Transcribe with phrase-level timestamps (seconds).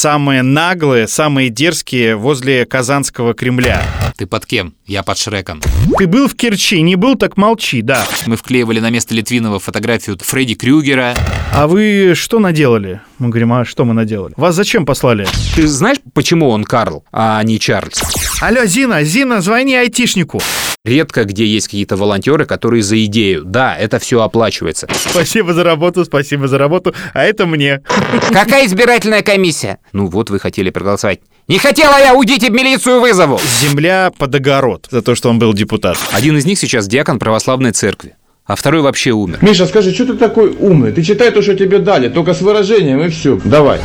[0.00, 3.82] самые наглые, самые дерзкие возле Казанского Кремля.
[4.16, 4.72] Ты под кем?
[4.86, 5.60] Я под Шреком.
[5.98, 8.06] Ты был в Керчи, не был, так молчи, да.
[8.24, 11.14] Мы вклеивали на место Литвинова фотографию Фредди Крюгера.
[11.52, 13.02] А вы что наделали?
[13.18, 14.32] Мы говорим, а что мы наделали?
[14.38, 15.26] Вас зачем послали?
[15.54, 18.00] Ты знаешь, почему он Карл, а не Чарльз?
[18.40, 20.40] Алло, Зина, Зина, звони айтишнику.
[20.82, 23.44] Редко где есть какие-то волонтеры, которые за идею.
[23.44, 24.88] Да, это все оплачивается.
[25.10, 27.82] Спасибо за работу, спасибо за работу, а это мне.
[28.30, 29.76] Какая избирательная комиссия?
[29.92, 31.20] Ну вот вы хотели проголосовать.
[31.48, 33.38] Не хотела я, уйдите в милицию вызову!
[33.60, 35.98] Земля под огород за то, что он был депутат.
[36.12, 38.16] Один из них сейчас диакон православной церкви,
[38.46, 39.36] а второй вообще умер.
[39.42, 40.92] Миша, скажи, что ты такой умный?
[40.92, 43.38] Ты читай то, что тебе дали, только с выражением и все.
[43.44, 43.80] Давай.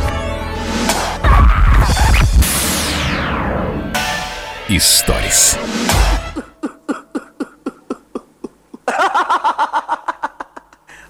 [4.70, 5.58] Историс.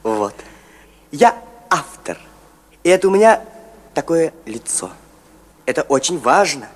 [0.03, 0.35] Вот.
[1.11, 1.37] Я
[1.69, 2.17] автор.
[2.85, 3.43] И это у меня
[3.93, 4.91] такое лицо.
[5.65, 6.69] Это очень важно,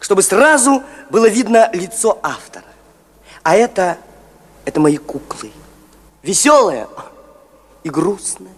[0.00, 2.64] чтобы сразу было видно лицо автора.
[3.42, 3.98] А это,
[4.64, 5.52] это мои куклы.
[6.22, 6.88] Веселые
[7.82, 8.54] и грустные.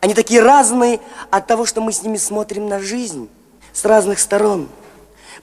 [0.00, 3.28] Они такие разные от того, что мы с ними смотрим на жизнь
[3.72, 4.68] с разных сторон.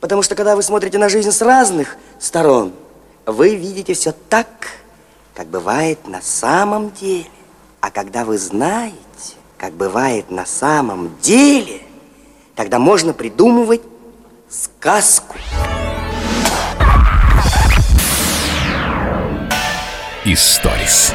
[0.00, 2.74] Потому что когда вы смотрите на жизнь с разных сторон,
[3.24, 4.48] вы видите все так,
[5.38, 7.26] как бывает на самом деле.
[7.80, 8.96] А когда вы знаете,
[9.56, 11.82] как бывает на самом деле,
[12.56, 13.82] тогда можно придумывать
[14.48, 15.36] сказку.
[20.24, 21.14] Историс.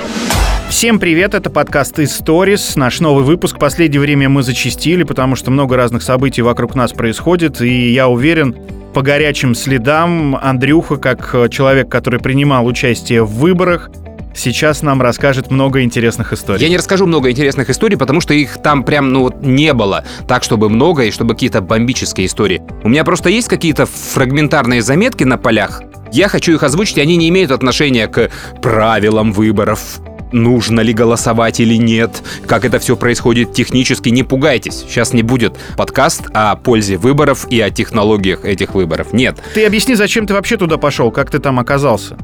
[0.69, 3.59] Всем привет, это подкаст Stories, наш новый выпуск.
[3.59, 8.55] Последнее время мы зачистили, потому что много разных событий вокруг нас происходит, и я уверен,
[8.93, 13.89] по горячим следам Андрюха, как человек, который принимал участие в выборах,
[14.35, 16.61] сейчас нам расскажет много интересных историй.
[16.61, 20.03] Я не расскажу много интересных историй, потому что их там прям, ну, вот не было
[20.27, 22.61] так, чтобы много и чтобы какие-то бомбические истории.
[22.83, 25.81] У меня просто есть какие-то фрагментарные заметки на полях.
[26.11, 28.29] Я хочу их озвучить, и они не имеют отношения к
[28.61, 29.99] правилам выборов,
[30.33, 34.83] нужно ли голосовать или нет, как это все происходит технически, не пугайтесь.
[34.87, 39.13] Сейчас не будет подкаст о пользе выборов и о технологиях этих выборов.
[39.13, 39.37] Нет.
[39.53, 42.17] Ты объясни, зачем ты вообще туда пошел, как ты там оказался?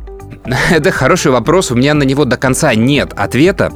[0.71, 3.71] Это хороший вопрос, у меня на него до конца нет ответа.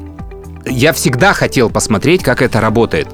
[0.66, 3.08] Я всегда хотел посмотреть, как это работает.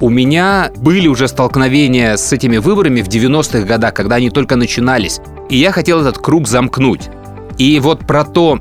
[0.00, 5.20] У меня были уже столкновения с этими выборами в 90-х годах, когда они только начинались.
[5.48, 7.08] И я хотел этот круг замкнуть.
[7.58, 8.60] И вот про то,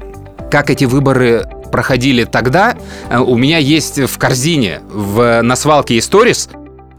[0.52, 2.76] как эти выборы проходили тогда,
[3.10, 6.50] э, у меня есть в корзине в, на свалке Stories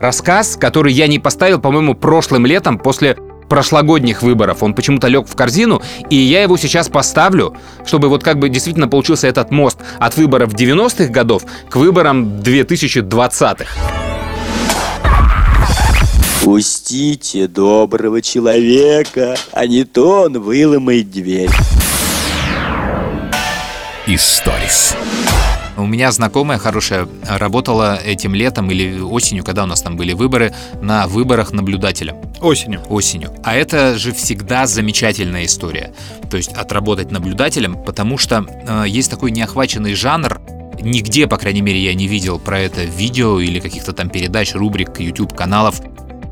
[0.01, 3.17] рассказ, который я не поставил, по-моему, прошлым летом после
[3.49, 4.63] прошлогодних выборов.
[4.63, 8.89] Он почему-то лег в корзину, и я его сейчас поставлю, чтобы вот как бы действительно
[8.89, 13.67] получился этот мост от выборов 90-х годов к выборам 2020-х.
[16.43, 21.49] Пустите доброго человека, а не то он выломает дверь.
[24.07, 24.95] Историс.
[25.77, 30.55] У меня знакомая хорошая работала этим летом или осенью, когда у нас там были выборы,
[30.81, 32.15] на выборах наблюдателя.
[32.41, 32.81] Осенью.
[32.89, 33.33] Осенью.
[33.43, 35.93] А это же всегда замечательная история.
[36.31, 40.41] То есть отработать наблюдателем, потому что э, есть такой неохваченный жанр,
[40.81, 45.01] Нигде, по крайней мере, я не видел про это видео или каких-то там передач, рубрик,
[45.01, 45.81] YouTube-каналов.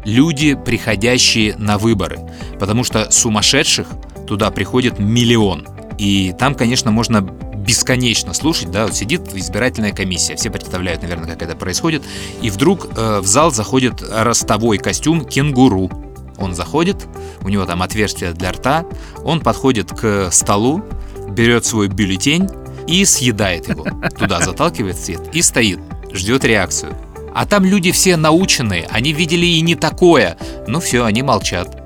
[0.05, 2.19] Люди, приходящие на выборы.
[2.59, 3.87] Потому что сумасшедших
[4.27, 5.67] туда приходит миллион.
[5.97, 7.23] И там, конечно, можно
[7.63, 12.03] бесконечно слушать, да, вот сидит избирательная комиссия, все представляют, наверное, как это происходит,
[12.41, 15.91] и вдруг э, в зал заходит ростовой костюм кенгуру.
[16.39, 17.07] Он заходит,
[17.43, 18.85] у него там отверстие для рта,
[19.25, 20.83] он подходит к столу,
[21.29, 22.49] берет свой бюллетень
[22.89, 23.87] и съедает его.
[24.19, 25.79] Туда заталкивает цвет и стоит,
[26.13, 26.97] ждет реакцию.
[27.35, 30.37] А там люди все наученные, они видели и не такое.
[30.67, 31.79] Ну все, они молчат.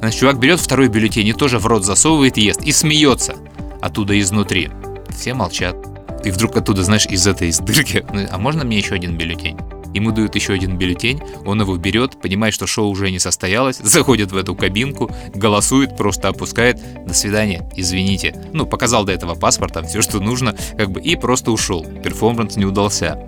[0.00, 2.62] Значит, чувак берет второй бюллетень и тоже в рот засовывает и ест.
[2.62, 3.36] И смеется
[3.80, 4.70] оттуда изнутри.
[5.12, 5.76] Все молчат.
[6.24, 9.58] И вдруг оттуда, знаешь, из этой из дырки, «Ну, а можно мне еще один бюллетень?
[9.92, 14.30] Ему дают еще один бюллетень, он его берет, понимает, что шоу уже не состоялось, заходит
[14.30, 18.34] в эту кабинку, голосует, просто опускает, до свидания, извините.
[18.52, 21.84] Ну, показал до этого паспорт, там все, что нужно, как бы, и просто ушел.
[21.84, 23.18] Перформанс не удался.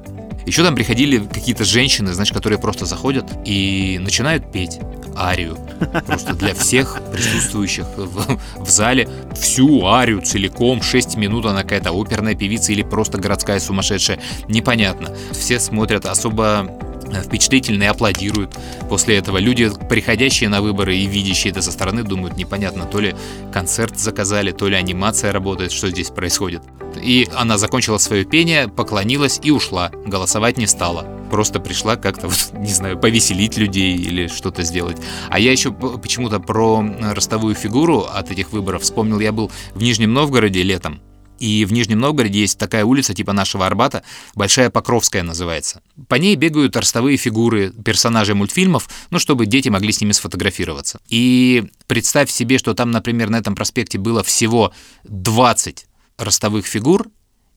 [0.47, 4.81] Еще там приходили какие-то женщины, знаешь, которые просто заходят и начинают петь
[5.17, 5.59] арию.
[6.07, 12.35] Просто для всех присутствующих в, в зале всю арию целиком, 6 минут она какая-то оперная
[12.35, 15.15] певица или просто городская сумасшедшая, непонятно.
[15.33, 16.67] Все смотрят особо
[17.13, 18.57] э, впечатлительные аплодируют
[18.89, 19.39] после этого.
[19.39, 23.15] Люди, приходящие на выборы и видящие это со стороны, думают, непонятно, то ли
[23.53, 26.63] концерт заказали, то ли анимация работает, что здесь происходит.
[27.01, 29.91] И она закончила свое пение, поклонилась и ушла.
[30.07, 31.07] Голосовать не стала.
[31.31, 34.99] Просто пришла как-то, вот, не знаю, повеселить людей или что-то сделать.
[35.31, 39.21] А я еще почему-то про ростовую фигуру от этих выборов вспомнил.
[39.21, 41.01] Я был в Нижнем Новгороде летом.
[41.43, 44.05] И в Нижнем Новгороде есть такая улица типа нашего Арбата,
[44.37, 45.83] Большая Покровская называется.
[46.07, 51.01] По ней бегают ростовые фигуры персонажей мультфильмов, ну, чтобы дети могли с ними сфотографироваться.
[51.09, 54.73] И представь себе, что там, например, на этом проспекте было всего
[55.03, 55.87] 20
[56.17, 57.09] ростовых фигур,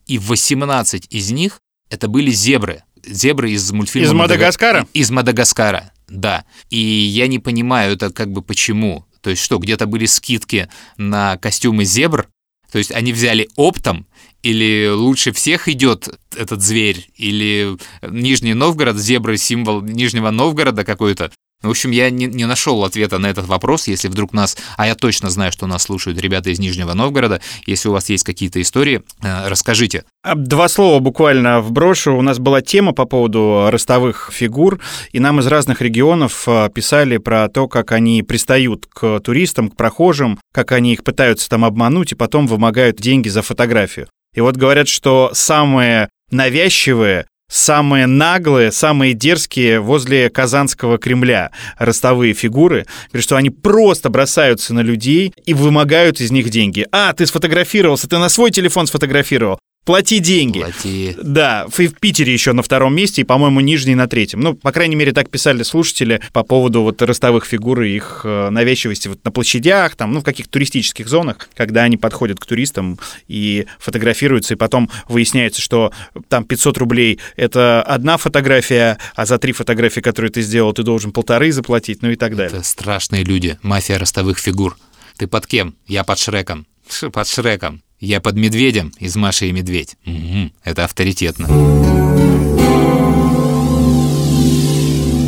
[0.08, 1.60] и 18 из них
[1.92, 2.82] это были зебры.
[3.06, 4.88] Зебры из мультфильма Из Мадагаскара?
[4.94, 6.46] Из Мадагаскара, да.
[6.72, 9.06] И я не понимаю, это как бы почему.
[9.22, 12.28] То есть что, где-то были скидки на костюмы зебр,
[12.72, 14.06] то есть они взяли оптом,
[14.44, 21.32] или лучше всех идет этот зверь, или Нижний Новгород, зебры символ Нижнего Новгорода какой-то.
[21.62, 23.88] В общем, я не, не нашел ответа на этот вопрос.
[23.88, 27.90] Если вдруг нас, а я точно знаю, что нас слушают ребята из Нижнего Новгорода, если
[27.90, 30.04] у вас есть какие-то истории, э, расскажите.
[30.24, 32.16] А, Два слова буквально вброшу.
[32.16, 34.80] У нас была тема по поводу ростовых фигур,
[35.12, 39.76] и нам из разных регионов а, писали про то, как они пристают к туристам, к
[39.76, 44.08] прохожим, как они их пытаются там обмануть и потом вымогают деньги за фотографию.
[44.36, 52.86] И вот говорят, что самые навязчивые самые наглые, самые дерзкие возле Казанского Кремля ростовые фигуры.
[53.10, 56.88] Говорят, что они просто бросаются на людей и вымогают из них деньги.
[56.92, 59.60] А, ты сфотографировался, ты на свой телефон сфотографировал.
[59.86, 60.60] Плати деньги.
[60.60, 61.16] Плати.
[61.22, 64.42] Да, и в Питере еще на втором месте, и, по-моему, Нижний на третьем.
[64.42, 68.50] Ну, по крайней мере, так писали слушатели по поводу вот ростовых фигур и их э,
[68.50, 72.98] навязчивости вот на площадях, там, ну, в каких-то туристических зонах, когда они подходят к туристам
[73.28, 75.94] и фотографируются, и потом выясняется, что
[76.30, 81.12] там 500 рублей— это одна фотография, а за три фотографии, которые ты сделал, ты должен
[81.12, 82.58] полторы заплатить, ну и так далее.
[82.58, 84.78] Это страшные люди, мафия ростовых фигур.
[85.18, 85.76] Ты под кем?
[85.86, 86.66] Я под Шреком.
[87.14, 87.85] Под Шреком.
[88.00, 89.96] Я под Медведем из Маши и Медведь.
[90.04, 91.46] Мгм, это авторитетно.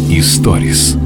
[0.10, 0.98] Историс.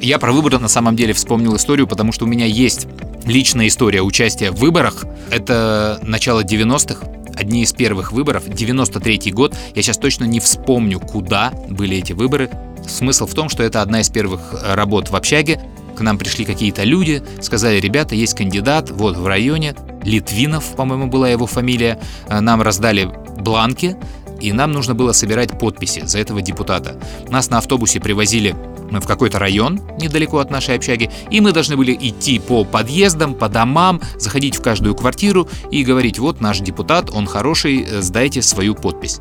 [0.00, 2.86] Я про выборы на самом деле вспомнил историю, потому что у меня есть
[3.24, 5.06] личная история участия в выборах.
[5.30, 9.56] Это начало 90-х, одни из первых выборов, 93-й год.
[9.74, 12.50] Я сейчас точно не вспомню, куда были эти выборы.
[12.86, 15.60] Смысл в том, что это одна из первых работ в общаге.
[15.96, 21.28] К нам пришли какие-то люди, сказали, ребята, есть кандидат, вот в районе, Литвинов, по-моему, была
[21.28, 21.98] его фамилия.
[22.28, 23.96] Э, Нам раздали бланки,
[24.40, 27.00] и нам нужно было собирать подписи за этого депутата.
[27.28, 28.54] Нас на автобусе привозили
[28.90, 33.48] в какой-то район недалеко от нашей общаги, и мы должны были идти по подъездам, по
[33.48, 38.74] домам, заходить в каждую квартиру и говорить, вот наш депутат, он хороший, э, сдайте свою
[38.74, 39.20] подпись.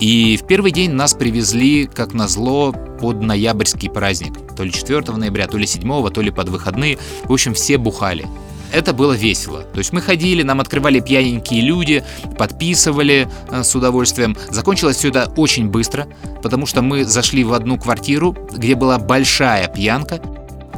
[0.00, 4.32] И в первый день нас привезли, как назло, под ноябрьский праздник.
[4.56, 6.98] То ли 4 ноября, то ли 7, то ли под выходные.
[7.24, 8.26] В общем, все бухали.
[8.72, 9.62] Это было весело.
[9.62, 12.04] То есть мы ходили, нам открывали пьяненькие люди,
[12.36, 14.36] подписывали э, с удовольствием.
[14.50, 16.06] Закончилось все это очень быстро,
[16.42, 20.20] потому что мы зашли в одну квартиру, где была большая пьянка,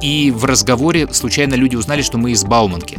[0.01, 2.99] и в разговоре случайно люди узнали, что мы из Бауманки.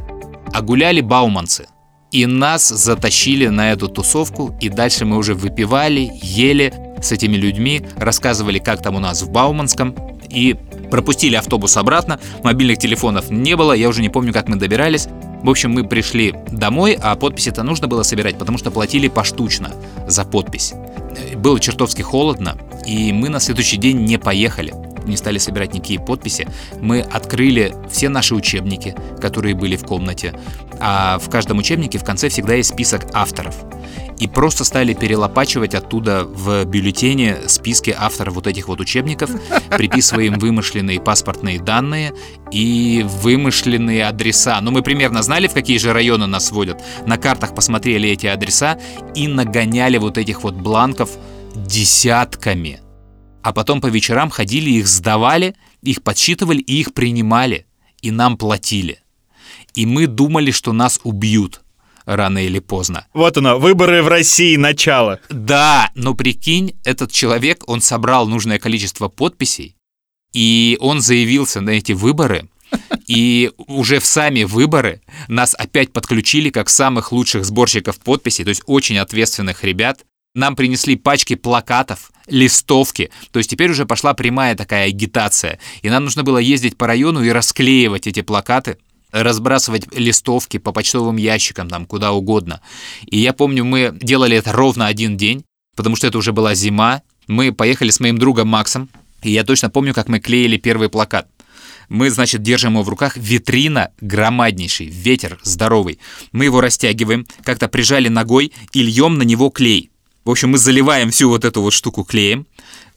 [0.53, 1.67] А гуляли бауманцы.
[2.11, 7.81] И нас затащили на эту тусовку, и дальше мы уже выпивали, ели с этими людьми,
[7.95, 9.95] рассказывали, как там у нас в Бауманском,
[10.29, 10.55] и
[10.89, 15.07] пропустили автобус обратно, мобильных телефонов не было, я уже не помню, как мы добирались.
[15.41, 19.71] В общем, мы пришли домой, а подписи-то нужно было собирать, потому что платили поштучно
[20.05, 20.73] за подпись.
[21.37, 24.73] Было чертовски холодно, и мы на следующий день не поехали
[25.11, 26.47] не стали собирать никакие подписи,
[26.79, 30.33] мы открыли все наши учебники, которые были в комнате.
[30.79, 33.55] А в каждом учебнике в конце всегда есть список авторов.
[34.17, 39.31] И просто стали перелопачивать оттуда в бюллетене списки авторов вот этих вот учебников,
[39.77, 42.13] приписывая им вымышленные паспортные данные
[42.51, 44.59] и вымышленные адреса.
[44.61, 46.81] Ну, мы примерно знали, в какие же районы нас водят.
[47.05, 48.77] На картах посмотрели эти адреса
[49.15, 51.09] и нагоняли вот этих вот бланков
[51.55, 52.79] десятками
[53.43, 57.65] а потом по вечерам ходили, их сдавали, их подсчитывали и их принимали,
[58.01, 58.99] и нам платили.
[59.73, 61.61] И мы думали, что нас убьют
[62.05, 63.07] рано или поздно.
[63.13, 65.19] Вот оно, выборы в России, начало.
[65.29, 69.75] Да, но прикинь, этот человек, он собрал нужное количество подписей,
[70.33, 72.49] и он заявился на эти выборы,
[73.07, 78.63] и уже в сами выборы нас опять подключили как самых лучших сборщиков подписей, то есть
[78.65, 80.05] очень ответственных ребят.
[80.33, 83.11] Нам принесли пачки плакатов, листовки.
[83.31, 85.59] То есть теперь уже пошла прямая такая агитация.
[85.81, 88.77] И нам нужно было ездить по району и расклеивать эти плакаты
[89.11, 92.61] разбрасывать листовки по почтовым ящикам, там, куда угодно.
[93.05, 95.43] И я помню, мы делали это ровно один день,
[95.75, 98.89] потому что это уже была зима, Мы поехали с моим другом Максом,
[99.21, 101.27] и я точно помню, как мы клеили первый плакат.
[101.89, 103.17] Мы, значит, держим его в руках.
[103.17, 105.99] Витрина громаднейший, ветер здоровый.
[106.31, 109.90] Мы его растягиваем, как-то прижали ногой и льем на него клей.
[110.23, 112.45] В общем, мы заливаем всю вот эту вот штуку клеем.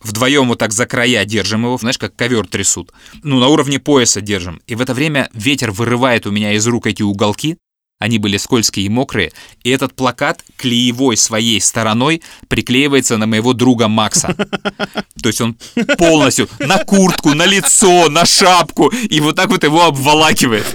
[0.02, 2.92] Вдвоем вот так за края держим его, знаешь, как ковер трясут.
[3.22, 4.60] Ну, на уровне пояса держим.
[4.66, 7.56] И в это время ветер вырывает у меня из рук эти уголки,
[8.04, 9.32] они были скользкие и мокрые,
[9.62, 14.36] и этот плакат клеевой своей стороной приклеивается на моего друга Макса.
[15.22, 15.56] То есть он
[15.96, 20.66] полностью на куртку, на лицо, на шапку, и вот так вот его обволакивает.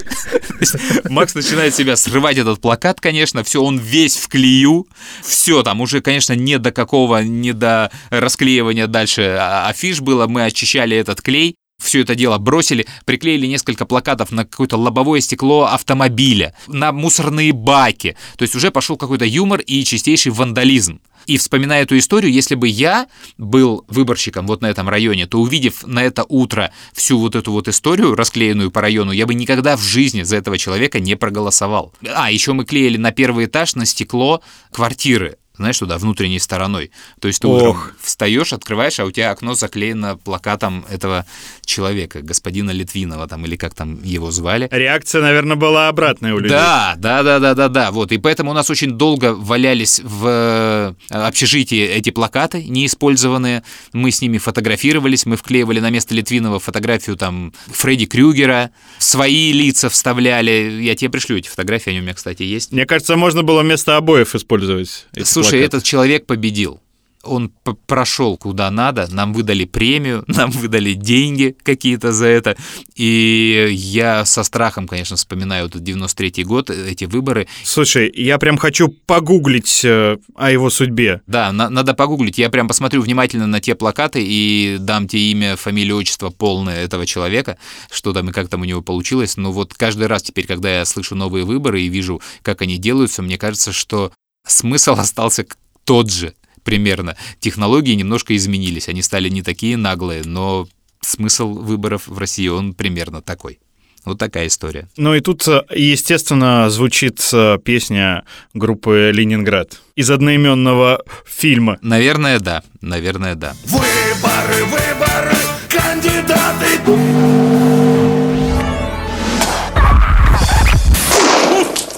[1.08, 4.88] Макс начинает себя срывать этот плакат, конечно, все, он весь в клею,
[5.22, 10.44] все, там уже, конечно, не до какого, не до расклеивания дальше а, афиш было, мы
[10.44, 16.54] очищали этот клей, все это дело бросили, приклеили несколько плакатов на какое-то лобовое стекло автомобиля,
[16.68, 18.16] на мусорные баки.
[18.36, 21.00] То есть уже пошел какой-то юмор и чистейший вандализм.
[21.26, 23.06] И вспоминая эту историю, если бы я
[23.38, 27.68] был выборщиком вот на этом районе, то увидев на это утро всю вот эту вот
[27.68, 31.92] историю, расклеенную по району, я бы никогда в жизни за этого человека не проголосовал.
[32.14, 36.90] А, еще мы клеили на первый этаж на стекло квартиры знаешь, туда, внутренней стороной.
[37.20, 37.56] То есть ты Ох.
[37.56, 41.26] утром встаешь, открываешь, а у тебя окно заклеено плакатом этого
[41.64, 44.68] человека, господина Литвинова, там, или как там его звали.
[44.70, 46.50] Реакция, наверное, была обратная у людей.
[46.56, 47.90] Да, да, да, да, да, да.
[47.90, 48.10] Вот.
[48.12, 53.62] И поэтому у нас очень долго валялись в э, общежитии эти плакаты неиспользованные.
[53.92, 59.90] Мы с ними фотографировались, мы вклеивали на место Литвинова фотографию там Фредди Крюгера, свои лица
[59.90, 60.80] вставляли.
[60.80, 62.72] Я тебе пришлю эти фотографии, они у меня, кстати, есть.
[62.72, 65.06] Мне кажется, можно было вместо обоев использовать.
[65.14, 66.80] эти Слушай, этот человек победил.
[67.22, 67.52] Он
[67.86, 72.56] прошел куда надо, нам выдали премию, нам выдали деньги какие-то за это.
[72.94, 77.46] И я со страхом, конечно, вспоминаю этот 93-й год, эти выборы.
[77.62, 81.20] Слушай, я прям хочу погуглить э, о его судьбе.
[81.26, 82.38] Да, на- надо погуглить.
[82.38, 87.04] Я прям посмотрю внимательно на те плакаты и дам тебе имя, фамилию, отчество полное этого
[87.04, 87.58] человека,
[87.90, 89.36] что там и как там у него получилось.
[89.36, 93.20] Но вот каждый раз теперь, когда я слышу новые выборы и вижу, как они делаются,
[93.20, 94.10] мне кажется, что
[94.46, 95.46] смысл остался
[95.84, 97.16] тот же примерно.
[97.40, 100.68] Технологии немножко изменились, они стали не такие наглые, но
[101.00, 103.58] смысл выборов в России, он примерно такой.
[104.04, 104.88] Вот такая история.
[104.96, 111.78] Ну и тут, э, естественно, звучит э, песня группы «Ленинград» из одноименного фильма.
[111.82, 112.62] Наверное, да.
[112.80, 113.54] Наверное, да.
[113.66, 115.36] Выборы, выборы,
[115.68, 116.80] кандидаты.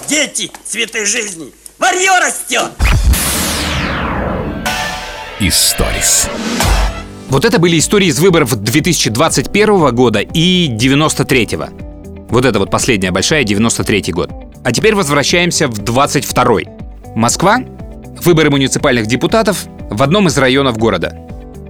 [0.09, 1.53] Дети, цветы жизни.
[1.93, 2.71] Варье растет.
[5.39, 6.27] Историс.
[7.29, 12.25] Вот это были истории из выборов 2021 года и 93-го.
[12.29, 14.31] Вот это вот последняя большая, 93-й год.
[14.63, 16.67] А теперь возвращаемся в 22-й.
[17.15, 17.59] Москва.
[18.23, 21.15] Выборы муниципальных депутатов в одном из районов города.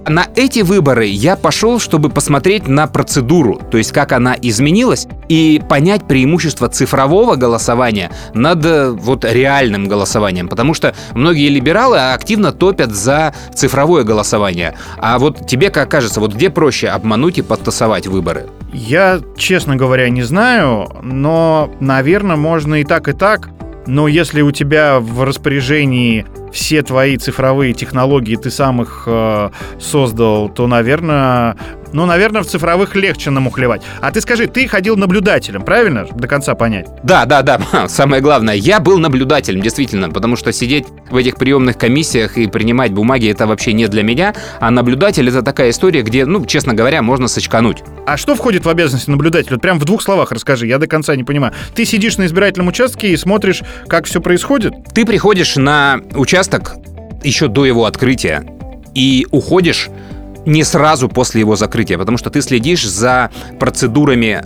[0.06, 5.62] На эти выборы я пошел, чтобы посмотреть на процедуру, то есть как она изменилась, и
[5.66, 12.94] понять преимущество цифрового голосования над э, вот реальным голосованием, потому что многие либералы активно топят
[12.94, 14.74] за цифровое голосование.
[14.98, 18.46] А вот тебе как кажется, вот где проще обмануть и подтасовать выборы?
[18.72, 23.48] Я, честно говоря, не знаю, но, наверное, можно и так, и так.
[23.86, 30.48] Но если у тебя в распоряжении все твои цифровые технологии, ты сам их э, создал,
[30.48, 31.56] то, наверное,
[31.94, 33.82] ну, наверное, в цифровых легче намухлевать.
[34.00, 36.06] А ты скажи, ты ходил наблюдателем, правильно?
[36.10, 36.88] До конца понять.
[37.04, 41.78] Да, да, да, самое главное, я был наблюдателем, действительно, потому что сидеть в этих приемных
[41.78, 46.26] комиссиях и принимать бумаги это вообще не для меня, а наблюдатель это такая история, где,
[46.26, 47.84] ну, честно говоря, можно сочкануть.
[48.06, 49.52] А что входит в обязанности наблюдателя?
[49.52, 51.54] Вот прям в двух словах расскажи, я до конца не понимаю.
[51.76, 54.74] Ты сидишь на избирательном участке и смотришь, как все происходит?
[54.92, 56.74] Ты приходишь на участок
[57.22, 58.44] еще до его открытия
[58.94, 59.90] и уходишь
[60.46, 64.42] не сразу после его закрытия, потому что ты следишь за процедурами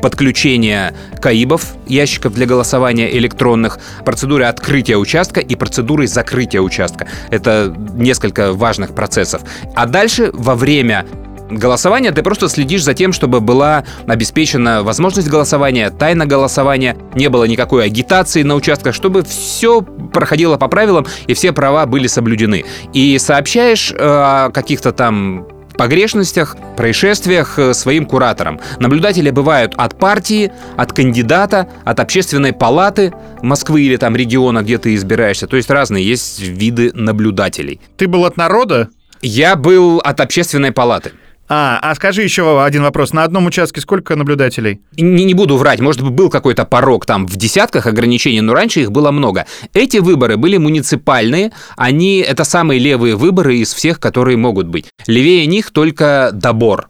[0.00, 7.08] подключения КАИБов, ящиков для голосования электронных, процедуры открытия участка и процедуры закрытия участка.
[7.30, 9.42] Это несколько важных процессов.
[9.74, 11.06] А дальше, во время
[11.50, 17.44] голосования ты просто следишь за тем, чтобы была обеспечена возможность голосования, тайна голосования, не было
[17.44, 19.84] никакой агитации на участках, чтобы все
[20.16, 22.64] проходило по правилам и все права были соблюдены.
[22.94, 25.46] И сообщаешь э, о каких-то там
[25.76, 28.58] погрешностях, происшествиях э, своим кураторам.
[28.80, 34.94] Наблюдатели бывают от партии, от кандидата, от общественной палаты Москвы или там региона, где ты
[34.94, 35.46] избираешься.
[35.46, 37.82] То есть разные есть виды наблюдателей.
[37.98, 38.88] Ты был от народа?
[39.20, 41.12] Я был от общественной палаты.
[41.48, 43.12] А, а скажи еще один вопрос.
[43.12, 44.80] На одном участке сколько наблюдателей?
[44.96, 48.80] Не, не буду врать, может быть, был какой-то порог там в десятках ограничений, но раньше
[48.80, 49.46] их было много.
[49.72, 54.86] Эти выборы были муниципальные, они это самые левые выборы из всех, которые могут быть.
[55.06, 56.88] Левее них только добор.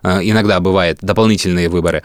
[0.00, 2.04] Э, иногда бывает дополнительные выборы.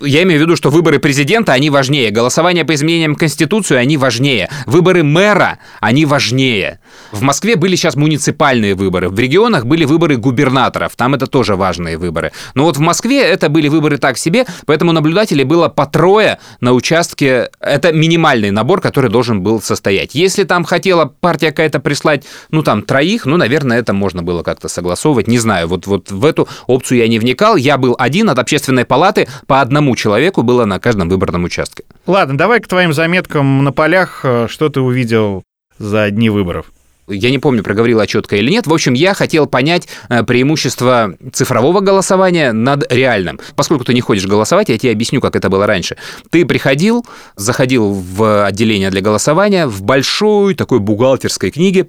[0.00, 2.10] Я имею в виду, что выборы президента, они важнее.
[2.10, 4.48] Голосование по изменениям Конституции, они важнее.
[4.64, 6.80] Выборы мэра, они важнее.
[7.12, 9.10] В Москве были сейчас муниципальные выборы.
[9.10, 10.96] В регионах были выборы губернаторов.
[10.96, 12.32] Там это тоже важные выборы.
[12.54, 16.72] Но вот в Москве это были выборы так себе, поэтому наблюдателей было по трое на
[16.72, 17.50] участке.
[17.60, 20.14] Это минимальный набор, который должен был состоять.
[20.14, 24.68] Если там хотела партия какая-то прислать, ну там, троих, ну, наверное, это можно было как-то
[24.68, 25.28] согласовывать.
[25.28, 28.38] Не знаю, вот, вот в эту опцию я не вникал вникал, я был один от
[28.38, 31.84] общественной палаты, по одному человеку было на каждом выборном участке.
[32.06, 35.42] Ладно, давай к твоим заметкам на полях, э, что ты увидел
[35.78, 36.66] за дни выборов.
[37.06, 38.66] Я не помню, проговорил я четко или нет.
[38.66, 43.40] В общем, я хотел понять э, преимущество цифрового голосования над реальным.
[43.56, 45.96] Поскольку ты не ходишь голосовать, я тебе объясню, как это было раньше.
[46.30, 47.04] Ты приходил,
[47.36, 51.88] заходил в отделение для голосования в большой такой бухгалтерской книге,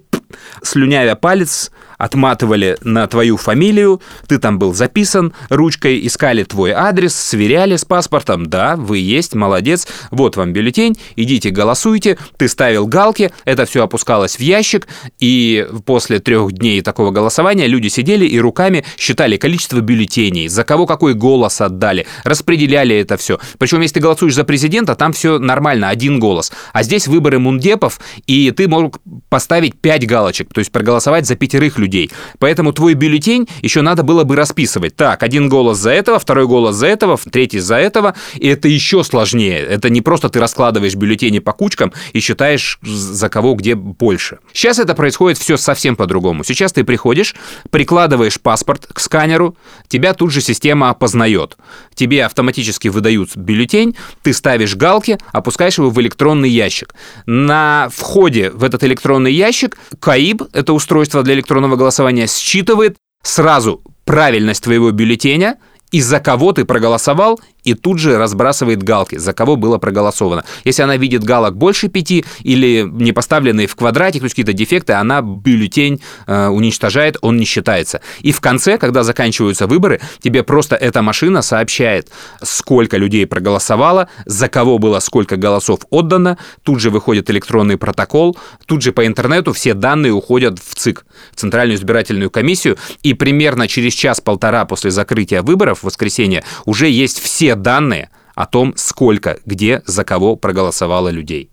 [0.64, 7.76] слюнявя палец, отматывали на твою фамилию, ты там был записан ручкой, искали твой адрес, сверяли
[7.76, 13.66] с паспортом, да, вы есть, молодец, вот вам бюллетень, идите голосуйте, ты ставил галки, это
[13.66, 14.88] все опускалось в ящик,
[15.20, 20.86] и после трех дней такого голосования люди сидели и руками считали количество бюллетеней, за кого
[20.86, 23.40] какой голос отдали, распределяли это все.
[23.58, 26.52] Причем, если ты голосуешь за президента, там все нормально, один голос.
[26.74, 29.00] А здесь выборы мундепов, и ты мог
[29.30, 32.12] поставить пять галочек, то есть проголосовать за пятерых людей.
[32.40, 34.96] Поэтому твой бюллетень еще надо было бы расписывать.
[34.96, 38.16] Так, один голос за этого, второй голос за этого, третий за этого.
[38.36, 39.60] И это еще сложнее.
[39.60, 44.40] Это не просто ты раскладываешь бюллетени по кучкам и считаешь, за кого где больше.
[44.54, 46.44] Сейчас это происходит все совсем по-другому.
[46.44, 47.36] Сейчас ты приходишь,
[47.70, 49.56] прикладываешь паспорт к сканеру,
[49.88, 51.58] тебя тут же система опознает.
[51.94, 56.96] Тебе автоматически выдают бюллетень, ты ставишь галки, опускаешь его в электронный ящик.
[57.26, 64.64] На входе в этот электронный ящик КАИБ, это устройство для электронного голосования считывает сразу правильность
[64.64, 65.58] твоего бюллетеня
[65.90, 70.46] и за кого ты проголосовал, и тут же разбрасывает галки, за кого было проголосовано.
[70.64, 74.94] Если она видит галок больше пяти или не поставленные в квадратик, то есть какие-то дефекты,
[74.94, 78.02] она бюллетень э, уничтожает, он не считается.
[78.22, 82.10] И в конце, когда заканчиваются выборы, тебе просто эта машина сообщает,
[82.42, 88.84] сколько людей проголосовало, за кого было сколько голосов отдано, тут же выходит электронный протокол, тут
[88.84, 93.94] же по интернету все данные уходят в ЦИК, в Центральную избирательную комиссию, и примерно через
[93.94, 100.04] час-полтора после закрытия выборов в воскресенье уже есть все данные о том, сколько, где, за
[100.04, 101.50] кого проголосовало людей.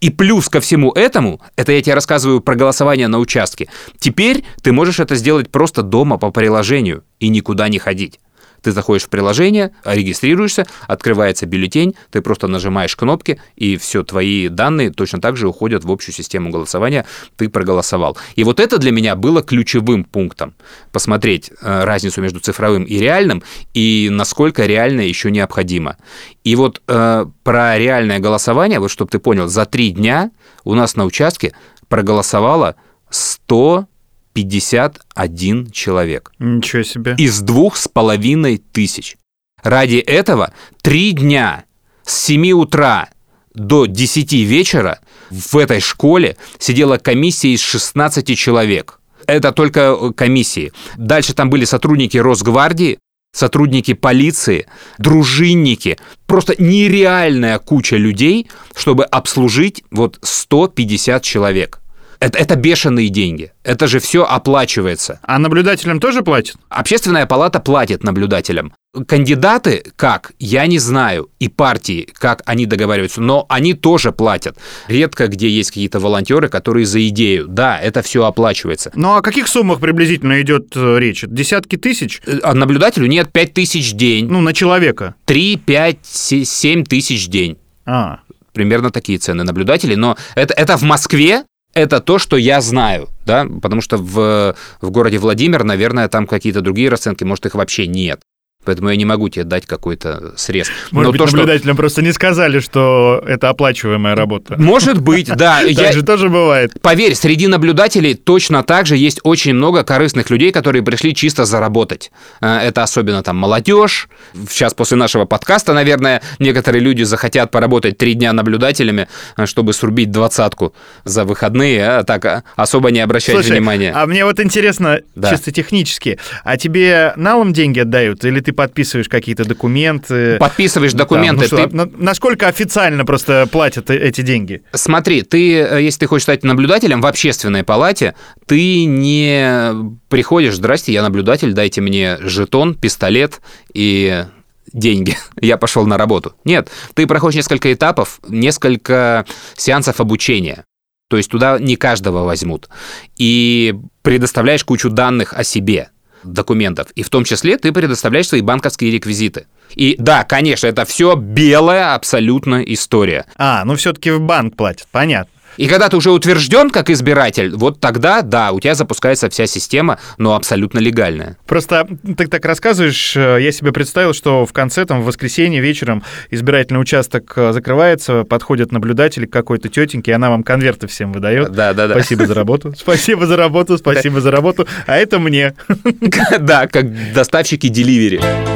[0.00, 4.72] И плюс ко всему этому, это я тебе рассказываю про голосование на участке, теперь ты
[4.72, 8.18] можешь это сделать просто дома по приложению и никуда не ходить.
[8.62, 14.90] Ты заходишь в приложение, регистрируешься, открывается бюллетень, ты просто нажимаешь кнопки, и все, твои данные
[14.90, 18.16] точно так же уходят в общую систему голосования, ты проголосовал.
[18.36, 20.54] И вот это для меня было ключевым пунктом.
[20.92, 23.42] Посмотреть э, разницу между цифровым и реальным,
[23.74, 25.96] и насколько реально еще необходимо.
[26.44, 30.30] И вот э, про реальное голосование, вот чтобы ты понял, за три дня
[30.64, 31.52] у нас на участке
[31.88, 32.76] проголосовало
[33.10, 33.86] 100
[34.32, 36.32] 51 человек.
[36.38, 37.14] Ничего себе.
[37.18, 39.16] Из двух с половиной тысяч.
[39.62, 41.64] Ради этого три дня
[42.04, 43.08] с 7 утра
[43.54, 49.00] до 10 вечера в этой школе сидела комиссия из 16 человек.
[49.26, 50.72] Это только комиссии.
[50.96, 52.98] Дальше там были сотрудники Росгвардии,
[53.32, 54.66] сотрудники полиции,
[54.98, 55.98] дружинники.
[56.26, 61.79] Просто нереальная куча людей, чтобы обслужить вот 150 человек.
[62.20, 63.52] Это, это бешеные деньги.
[63.64, 65.20] Это же все оплачивается.
[65.22, 66.56] А наблюдателям тоже платят?
[66.68, 68.74] Общественная палата платит наблюдателям.
[69.06, 74.58] Кандидаты как, я не знаю, и партии, как они договариваются, но они тоже платят.
[74.88, 77.46] Редко где есть какие-то волонтеры, которые за идею.
[77.48, 78.90] Да, это все оплачивается.
[78.94, 81.24] Ну о каких суммах приблизительно идет э, речь?
[81.26, 82.20] Десятки тысяч?
[82.26, 84.28] Э, а наблюдателю нет 5 тысяч в день.
[84.28, 85.14] Ну, на человека?
[85.24, 87.56] 3, 5, 7 тысяч в день.
[87.86, 88.20] А.
[88.52, 89.96] Примерно такие цены наблюдателей.
[89.96, 94.90] Но это, это в Москве, это то, что я знаю, да, потому что в, в
[94.90, 98.20] городе Владимир, наверное, там какие-то другие расценки, может, их вообще нет.
[98.64, 100.68] Поэтому я не могу тебе дать какой-то срез.
[100.90, 101.36] Может Но быть, то, что...
[101.38, 104.60] наблюдателям просто не сказали, что это оплачиваемая работа.
[104.60, 105.60] Может быть, да.
[105.80, 106.72] Так же тоже бывает.
[106.82, 112.10] Поверь, среди наблюдателей точно так же есть очень много корыстных людей, которые пришли чисто заработать.
[112.42, 114.08] Э, Это особенно там молодежь.
[114.48, 120.10] Сейчас после нашего подкаста, наверное, некоторые люди захотят поработать три дня наблюдателями, э, чтобы срубить
[120.10, 123.92] двадцатку за выходные, а так а, особо не обращать Слушай, внимания.
[123.94, 129.44] а мне вот интересно, чисто технически, а тебе налом деньги отдают, или ты подписываешь какие-то
[129.44, 130.38] документы?
[130.38, 134.62] Подписываешь Да, документы, ну что, ты на- насколько официально просто платят э- эти деньги?
[134.72, 138.14] Смотри, ты, э, если ты хочешь стать наблюдателем в общественной палате,
[138.46, 139.72] ты не
[140.08, 143.40] приходишь, здрасте, я наблюдатель, дайте мне жетон, пистолет
[143.74, 144.24] и
[144.72, 145.16] деньги.
[145.40, 146.34] Я пошел на работу.
[146.44, 150.64] Нет, ты проходишь несколько этапов, несколько сеансов обучения.
[151.08, 152.68] То есть туда не каждого возьмут.
[153.16, 155.90] И предоставляешь кучу данных о себе
[156.24, 156.88] документов.
[156.94, 159.46] И в том числе ты предоставляешь свои банковские реквизиты.
[159.74, 163.26] И да, конечно, это все белая абсолютно история.
[163.36, 165.32] А, ну все-таки в банк платят, понятно.
[165.60, 169.98] И когда ты уже утвержден как избиратель, вот тогда, да, у тебя запускается вся система,
[170.16, 171.36] но абсолютно легальная.
[171.46, 176.02] Просто ты так рассказываешь, э, я себе представил, что в конце, там, в воскресенье вечером
[176.30, 181.52] избирательный участок э, закрывается, подходят наблюдатели к какой-то тетеньке, и она вам конверты всем выдает.
[181.52, 181.94] Да, да, да.
[181.96, 185.54] Спасибо за работу, спасибо за работу, спасибо за работу, а это мне.
[186.40, 188.49] Да, как доставщики деливери.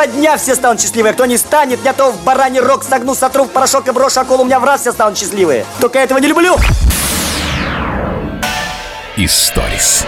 [0.00, 1.12] Два дня все станут счастливые.
[1.12, 4.40] Кто не станет, я то в бараний рог согну, сотру в порошок и брошу окол.
[4.40, 5.66] У меня в раз все станут счастливые.
[5.78, 6.56] Только я этого не люблю.
[9.16, 10.06] Историс.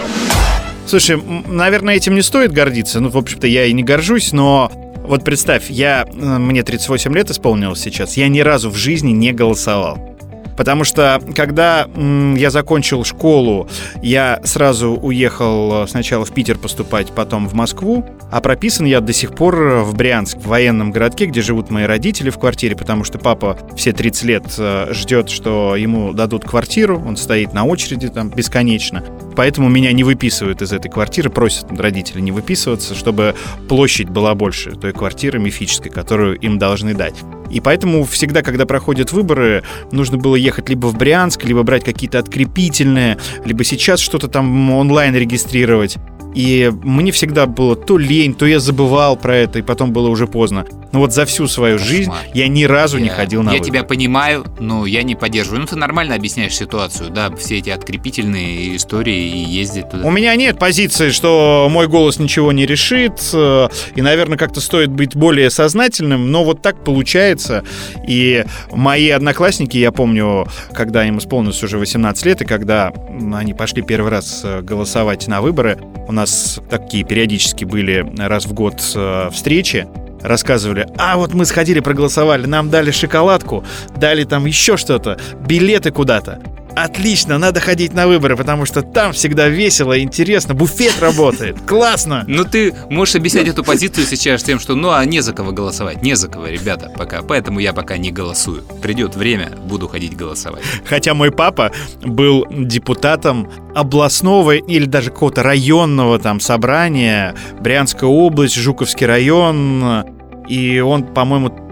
[0.87, 3.01] Слушай, наверное, этим не стоит гордиться.
[3.01, 4.71] Ну, в общем-то, я и не горжусь, но
[5.03, 9.31] вот представь, я, э, мне 38 лет исполнилось сейчас, я ни разу в жизни не
[9.31, 10.12] голосовал.
[10.57, 13.67] Потому что, когда я закончил школу,
[14.01, 19.13] я сразу уехал э, сначала в Питер поступать, потом в Москву, а прописан я до
[19.13, 23.17] сих пор в Брянск, в военном городке, где живут мои родители в квартире, потому что
[23.17, 28.29] папа все 30 лет э, ждет, что ему дадут квартиру, он стоит на очереди там
[28.29, 29.03] бесконечно.
[29.35, 33.35] Поэтому меня не выписывают из этой квартиры, просят родители не выписываться, чтобы
[33.67, 37.15] площадь была больше той квартиры мифической, которую им должны дать.
[37.49, 42.17] И поэтому всегда, когда проходят выборы, нужно было ехать либо в Брянск, либо брать какие-то
[42.17, 45.97] открепительные, либо сейчас что-то там онлайн регистрировать.
[46.33, 50.27] И мне всегда было то лень, то я забывал про это, и потом было уже
[50.27, 50.65] поздно.
[50.91, 53.69] Но вот за всю свою жизнь я ни разу не Я- ходил на Я выборы.
[53.71, 55.61] тебя понимаю, но я не поддерживаю.
[55.61, 60.05] Ну, ты нормально объясняешь ситуацию, да, все эти открепительные истории и ездить туда.
[60.05, 64.89] У меня нет позиции, что мой голос ничего не решит, э, и, наверное, как-то стоит
[64.91, 67.63] быть более сознательным, но вот так получается.
[68.07, 72.91] И мои одноклассники, я помню, когда им исполнилось уже 18 лет, и когда
[73.33, 76.22] они пошли первый раз э, голосовать на выборы, у нас
[76.69, 79.87] такие периодически были раз в год э, встречи,
[80.21, 83.63] рассказывали, а вот мы сходили, проголосовали, нам дали шоколадку,
[83.97, 86.41] дали там еще что-то, билеты куда-то.
[86.75, 92.23] Отлично, надо ходить на выборы, потому что там всегда весело, интересно, буфет работает, классно.
[92.27, 96.01] Ну, ты можешь объяснять эту позицию сейчас тем, что ну, а не за кого голосовать,
[96.01, 97.21] не за кого, ребята, пока.
[97.21, 98.63] Поэтому я пока не голосую.
[98.81, 100.63] Придет время, буду ходить голосовать.
[100.85, 109.05] Хотя мой папа был депутатом областного или даже какого-то районного там собрания, Брянская область, Жуковский
[109.05, 110.05] район,
[110.47, 111.63] и он, по-моему,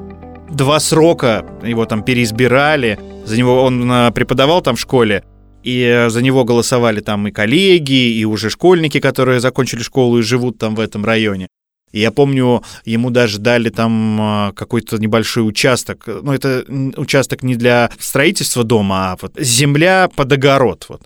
[0.50, 3.00] два срока его там переизбирали.
[3.32, 5.24] За него он э, преподавал там в школе,
[5.64, 10.22] и э, за него голосовали там и коллеги, и уже школьники, которые закончили школу и
[10.22, 11.48] живут там в этом районе.
[11.94, 16.04] И я помню, ему даже дали там э, какой-то небольшой участок.
[16.08, 16.66] Ну, это
[16.98, 20.88] участок не для строительства дома, а вот земля под огород.
[20.90, 21.02] Вот.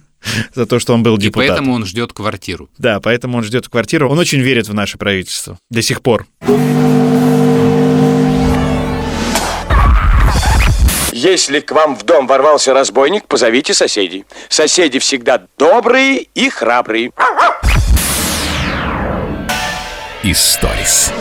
[0.54, 1.56] За то, что он был И депутатом.
[1.56, 2.68] поэтому он ждет квартиру.
[2.76, 4.10] Да, поэтому он ждет квартиру.
[4.10, 5.56] Он очень верит в наше правительство.
[5.70, 6.26] До сих пор.
[11.22, 14.24] Если к вам в дом ворвался разбойник, позовите соседей.
[14.48, 17.10] Соседи всегда добрые и храбрые.
[20.22, 21.12] Историс.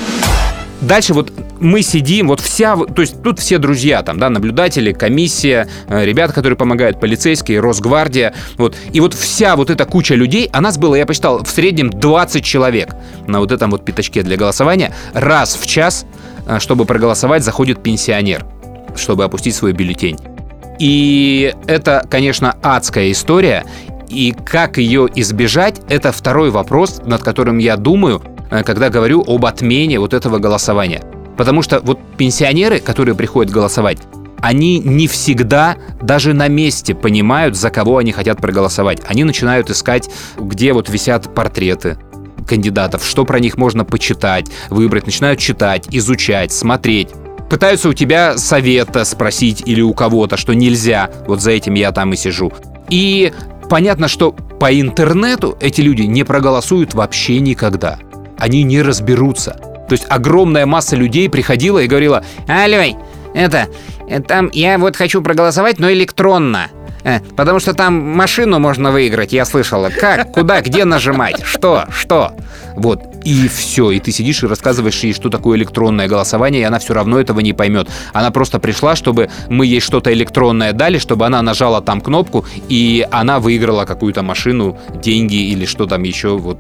[0.80, 5.68] Дальше вот мы сидим, вот вся, то есть тут все друзья, там, да, наблюдатели, комиссия,
[5.90, 8.78] э, ребята, которые помогают, полицейские, Росгвардия, вот.
[8.94, 12.46] И вот вся вот эта куча людей, а нас было, я посчитал, в среднем 20
[12.46, 12.96] человек
[13.28, 14.96] на вот этом вот пятачке для голосования.
[15.14, 16.06] Раз в час,
[16.48, 18.46] э, чтобы проголосовать, заходит пенсионер,
[18.96, 20.18] чтобы опустить свой бюллетень.
[20.80, 23.66] И это, конечно, адская история.
[24.08, 29.46] И как ее избежать, это второй вопрос, над которым я думаю, э, когда говорю об
[29.46, 31.02] отмене вот этого голосования.
[31.38, 34.00] Потому что вот пенсионеры, которые приходят голосовать,
[34.42, 39.02] они не всегда даже на месте понимают, за кого они хотят проголосовать.
[39.08, 41.98] Они начинают искать, где вот висят портреты
[42.48, 47.10] кандидатов, что про них можно почитать, выбрать, начинают читать, изучать, смотреть.
[47.50, 52.14] Пытаются у тебя совета спросить или у кого-то, что нельзя, вот за этим я там
[52.14, 52.54] и сижу.
[52.90, 53.34] И
[53.70, 57.98] понятно, что по интернету эти люди не проголосуют вообще никогда.
[58.38, 59.52] Они не разберутся.
[59.88, 62.84] То есть огромная масса людей приходила и говорила, «Алло,
[63.34, 63.68] это,
[64.28, 66.68] там я вот хочу проголосовать, но электронно.
[67.04, 69.90] Э, Потому что там машину можно выиграть, я слышала.
[69.90, 72.34] Как, куда, где нажимать, что, что.
[72.80, 73.92] Вот, и все.
[73.92, 77.42] И ты сидишь и рассказываешь ей, что такое электронное голосование, и она все равно этого
[77.42, 77.90] не поймет.
[78.14, 83.06] Она просто пришла, чтобы мы ей что-то электронное дали, чтобы она нажала там кнопку, и
[83.12, 86.60] она выиграла какую-то машину, деньги или что там еще вот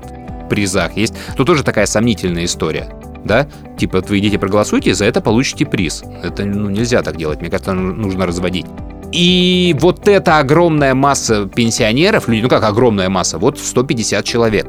[0.50, 1.14] призах есть.
[1.38, 2.90] Тут тоже такая сомнительная история
[3.24, 6.04] да, типа вы идите проголосуйте, за это получите приз.
[6.24, 8.66] Это ну, нельзя так делать, мне кажется, нужно разводить.
[9.12, 14.68] И вот эта огромная масса пенсионеров, ну как огромная масса, вот 150 человек.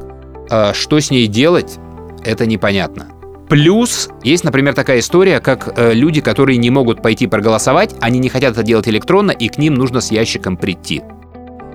[0.51, 1.79] А что с ней делать,
[2.25, 3.07] это непонятно.
[3.47, 8.27] Плюс есть, например, такая история, как э, люди, которые не могут пойти проголосовать, они не
[8.27, 11.03] хотят это делать электронно, и к ним нужно с ящиком прийти.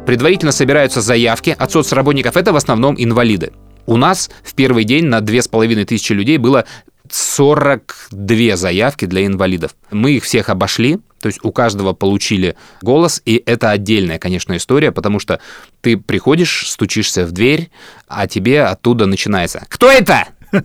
[0.07, 3.53] Предварительно собираются заявки от соцработников, это в основном инвалиды.
[3.87, 6.67] У нас в первый день на 2500 людей было
[7.13, 9.75] 42 заявки для инвалидов.
[9.91, 14.93] Мы их всех обошли, то есть у каждого получили голос, и это отдельная, конечно, история,
[14.93, 15.41] потому что
[15.81, 17.71] ты приходишь, стучишься в дверь,
[18.07, 20.61] а тебе оттуда начинается «Кто это?» Ты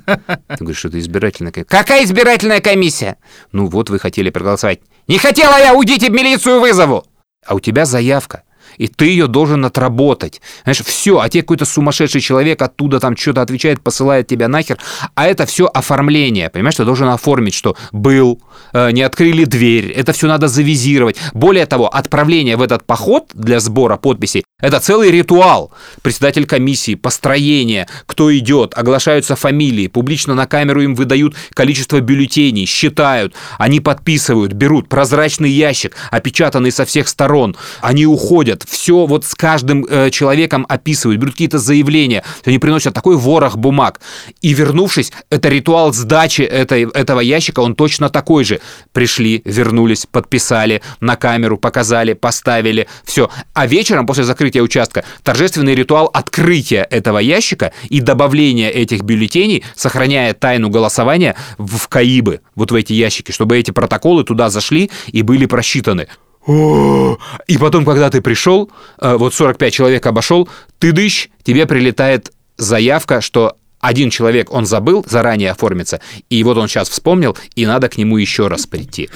[0.60, 1.70] говоришь, что это избирательная комиссия.
[1.70, 3.18] Какая избирательная комиссия?
[3.52, 4.80] Ну вот вы хотели проголосовать.
[5.08, 7.06] Не хотела я, уйдите в милицию вызову.
[7.46, 8.44] А у тебя заявка
[8.78, 10.42] и ты ее должен отработать.
[10.64, 14.78] Знаешь, все, а тебе какой-то сумасшедший человек оттуда там что-то отвечает, посылает тебя нахер,
[15.16, 18.42] а это все оформление, понимаешь, ты должен оформить, что был,
[18.74, 21.18] э, не открыли дверь, это все надо завизировать.
[21.34, 25.72] Более того, отправление в этот поход для сбора подписей это целый ритуал.
[26.04, 33.34] Председатель комиссии, построение, кто идет, оглашаются фамилии, публично на камеру им выдают количество бюллетеней, считают,
[33.58, 39.86] они подписывают, берут прозрачный ящик, опечатанный со всех сторон, они уходят, все вот с каждым
[39.86, 44.00] э, человеком описывают, берут какие-то заявления, они приносят такой ворох бумаг.
[44.42, 48.60] И вернувшись, это ритуал сдачи этой, этого ящика, он точно такой же.
[48.92, 53.30] Пришли, вернулись, подписали, на камеру показали, поставили, все.
[53.54, 60.34] А вечером после закрытия участка, торжественный ритуал открытия этого ящика и добавления этих бюллетеней, сохраняя
[60.34, 65.46] тайну голосования в КАИБы, вот в эти ящики, чтобы эти протоколы туда зашли и были
[65.46, 66.08] просчитаны.
[66.48, 70.50] И потом, когда ты пришел, э, вот 45 человек обошел,
[70.80, 76.00] ты дыщ, тебе прилетает заявка, что один человек, он забыл заранее оформиться,
[76.30, 79.10] и вот он сейчас вспомнил, и надо к нему еще раз прийти.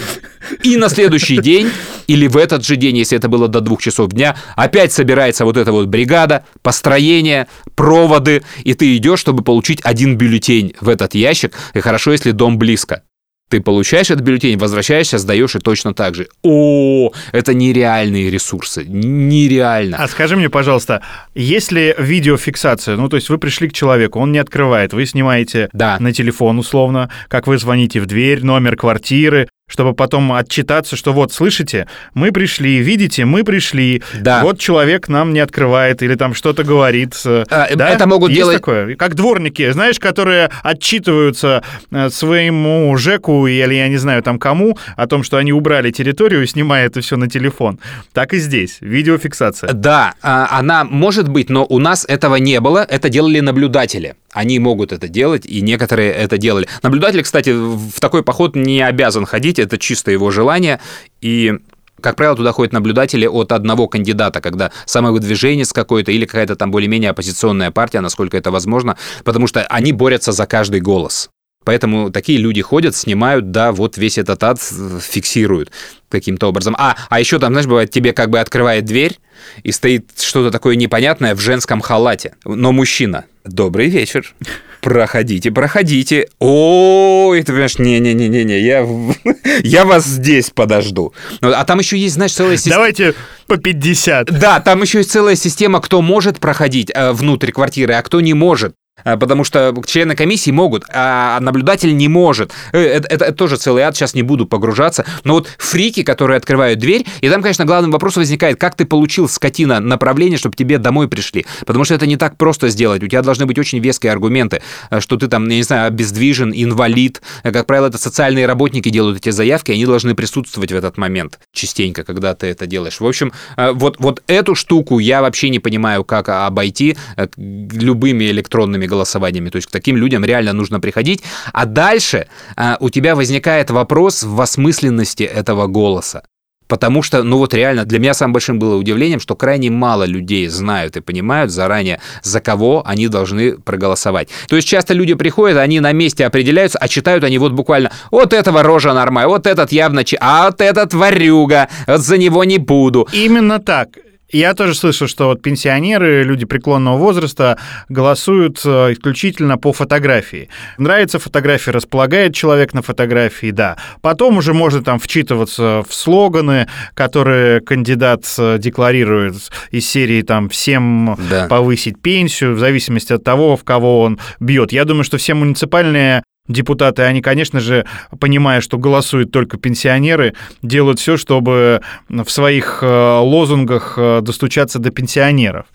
[0.63, 1.69] И на следующий день,
[2.07, 5.57] или в этот же день, если это было до двух часов дня, опять собирается вот
[5.57, 11.53] эта вот бригада, построение, проводы, и ты идешь, чтобы получить один бюллетень в этот ящик,
[11.73, 13.03] и хорошо, если дом близко.
[13.49, 16.27] Ты получаешь этот бюллетень, возвращаешься, сдаешь и точно так же.
[16.41, 19.97] О, это нереальные ресурсы, нереально.
[19.97, 21.01] А скажи мне, пожалуйста,
[21.36, 25.97] если видеофиксация, ну то есть вы пришли к человеку, он не открывает, вы снимаете да.
[25.99, 31.34] на телефон условно, как вы звоните в дверь, номер квартиры, чтобы потом отчитаться, что вот,
[31.34, 34.43] слышите, мы пришли, видите, мы пришли, да.
[34.43, 37.15] вот человек нам не открывает или там что-то говорит.
[37.25, 37.89] А, да?
[37.89, 38.58] Это могут Есть делать...
[38.58, 38.95] такое?
[38.95, 45.08] Как дворники, знаешь, которые отчитываются э, своему ЖЭКу или, я не знаю, там кому, о
[45.08, 47.80] том, что они убрали территорию, снимая это все на телефон.
[48.13, 49.73] Так и здесь, видеофиксация.
[49.73, 54.15] Да, а, она может быть, но у нас этого не было, это делали наблюдатели.
[54.35, 56.67] Они могут это делать, и некоторые это делали.
[56.83, 60.81] Наблюдатель, кстати, в такой поход не обязан ходить, это чисто его желание,
[61.21, 61.53] и
[62.01, 66.69] как правило, туда ходят наблюдатели от одного кандидата, когда самовыдвижение с какой-то или какая-то там
[66.69, 71.29] более-менее оппозиционная партия, насколько это возможно, потому что они борются за каждый голос.
[71.63, 75.71] Поэтому такие люди ходят, снимают, да, вот весь этот ад фиксируют
[76.09, 76.75] каким-то образом.
[76.77, 79.17] А, а еще там, знаешь, бывает, тебе как бы открывает дверь,
[79.63, 83.25] и стоит что-то такое непонятное в женском халате, но мужчина.
[83.45, 84.34] Добрый вечер.
[84.81, 86.27] Проходите, проходите.
[86.39, 88.88] Ой, ты понимаешь, не-не-не-не, я,
[89.63, 91.13] я вас здесь подожду.
[91.41, 92.75] А там еще есть, знаешь, целая система...
[92.75, 93.13] Давайте
[93.47, 94.27] по 50.
[94.39, 98.34] Да, там еще есть целая система, кто может проходить э, внутрь квартиры, а кто не
[98.34, 98.73] может.
[99.03, 102.51] А, Потому что члены комиссии могут, а наблюдатель не может.
[102.71, 105.05] Э, Это, это- это тоже целый ад, сейчас не буду погружаться.
[105.23, 109.27] Но вот фрики, которые открывают дверь, и там, конечно, главный вопрос возникает, как ты получил,
[109.27, 111.45] скотина, направление, чтобы тебе домой пришли.
[111.65, 113.03] Потому что это не так просто сделать.
[113.03, 116.51] У тебя должны быть очень веские аргументы, э, что ты там, я не знаю, обездвижен,
[116.55, 117.21] инвалид.
[117.43, 121.39] Э, Как правило, это социальные работники делают эти заявки, они должны присутствовать в этот момент
[121.51, 122.99] частенько, когда ты это делаешь.
[122.99, 126.95] В общем, вот, вот эту штуку я вообще не понимаю, как обойти
[127.38, 129.49] любыми электронными голосованиями.
[129.49, 131.23] То есть к таким людям реально нужно приходить.
[131.53, 136.23] А дальше э, у тебя возникает вопрос в осмысленности этого голоса.
[136.67, 140.47] Потому что, ну вот реально, для меня самым большим было удивлением, что крайне мало людей
[140.47, 144.29] знают и понимают заранее, за кого они должны проголосовать.
[144.47, 148.33] То есть часто люди приходят, они на месте определяются, а читают они вот буквально вот
[148.33, 153.07] этого рожа нормально, вот этот явно, а вот этот варюга, вот за него не буду.
[153.11, 153.89] Именно так.
[154.31, 157.57] Я тоже слышал, что вот пенсионеры, люди преклонного возраста
[157.89, 160.49] голосуют э, исключительно по фотографии.
[160.77, 163.77] Нравится фотография, располагает человек на фотографии, да.
[164.01, 169.35] Потом уже можно там вчитываться в слоганы, которые кандидат э, декларирует
[169.71, 171.47] из серии там всем Да.
[171.47, 174.71] повысить пенсию, в зависимости от того, в кого он бьет.
[174.71, 177.86] Я думаю, что все муниципальные депутаты, они, конечно же,
[178.19, 184.91] понимая, что голосуют только пенсионеры, делают все, чтобы в своих э, лозунгах э, достучаться до
[184.91, 185.65] пенсионеров.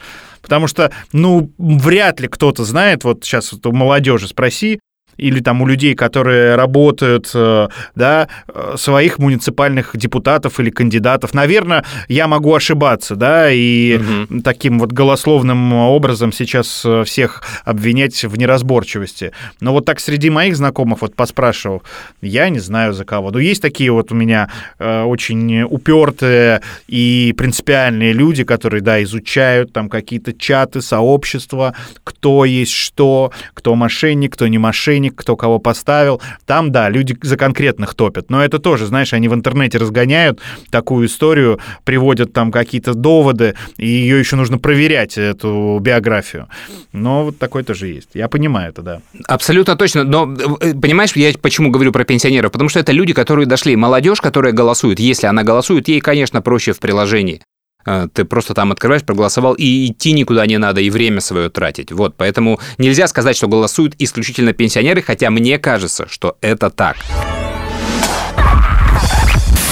[0.42, 4.80] Потому что, ну, вряд ли кто-то знает, вот сейчас вот у молодежи спроси,
[5.20, 11.34] или там у людей, которые работают, э, да, э, своих муниципальных депутатов или кандидатов.
[11.34, 14.00] Наверное, я могу ошибаться, да, и
[14.44, 19.32] таким вот голословным образом сейчас э, всех обвинять в неразборчивости.
[19.60, 21.82] Но вот так среди моих знакомых вот поспрашивал,
[22.22, 23.30] я не знаю за кого.
[23.30, 29.72] Ну, есть такие вот у меня э, очень упертые и принципиальные люди, которые, да, изучают
[29.72, 36.20] там какие-то чаты, сообщества, кто есть что, кто мошенник, кто не мошенник, кто кого поставил.
[36.46, 38.30] Там, да, люди за конкретных топят.
[38.30, 43.86] Но это тоже, знаешь, они в интернете разгоняют такую историю, приводят там какие-то доводы, и
[43.86, 46.48] ее еще нужно проверять, эту биографию.
[46.92, 48.10] Но вот такой тоже есть.
[48.14, 49.00] Я понимаю это, да.
[49.26, 50.04] Абсолютно точно.
[50.04, 52.52] Но э, понимаешь, я почему говорю про пенсионеров?
[52.52, 53.76] Потому что это люди, которые дошли.
[53.76, 57.40] Молодежь, которая голосует, если она голосует, ей, конечно, проще в приложении.
[57.86, 61.92] Э, Ты просто там открываешь, проголосовал, и идти никуда не надо, и время свое тратить.
[61.92, 66.96] Вот, поэтому нельзя сказать, что голосуют исключительно пенсионеры, хотя мне кажется, что это так.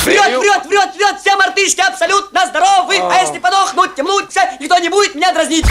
[0.05, 2.97] Врет, врет, врет, врет, все мартышки абсолютно здоровы.
[2.99, 5.67] А если подохнуть, тем лучше, никто не будет меня дразнить.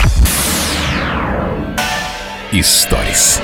[2.51, 3.41] Историс.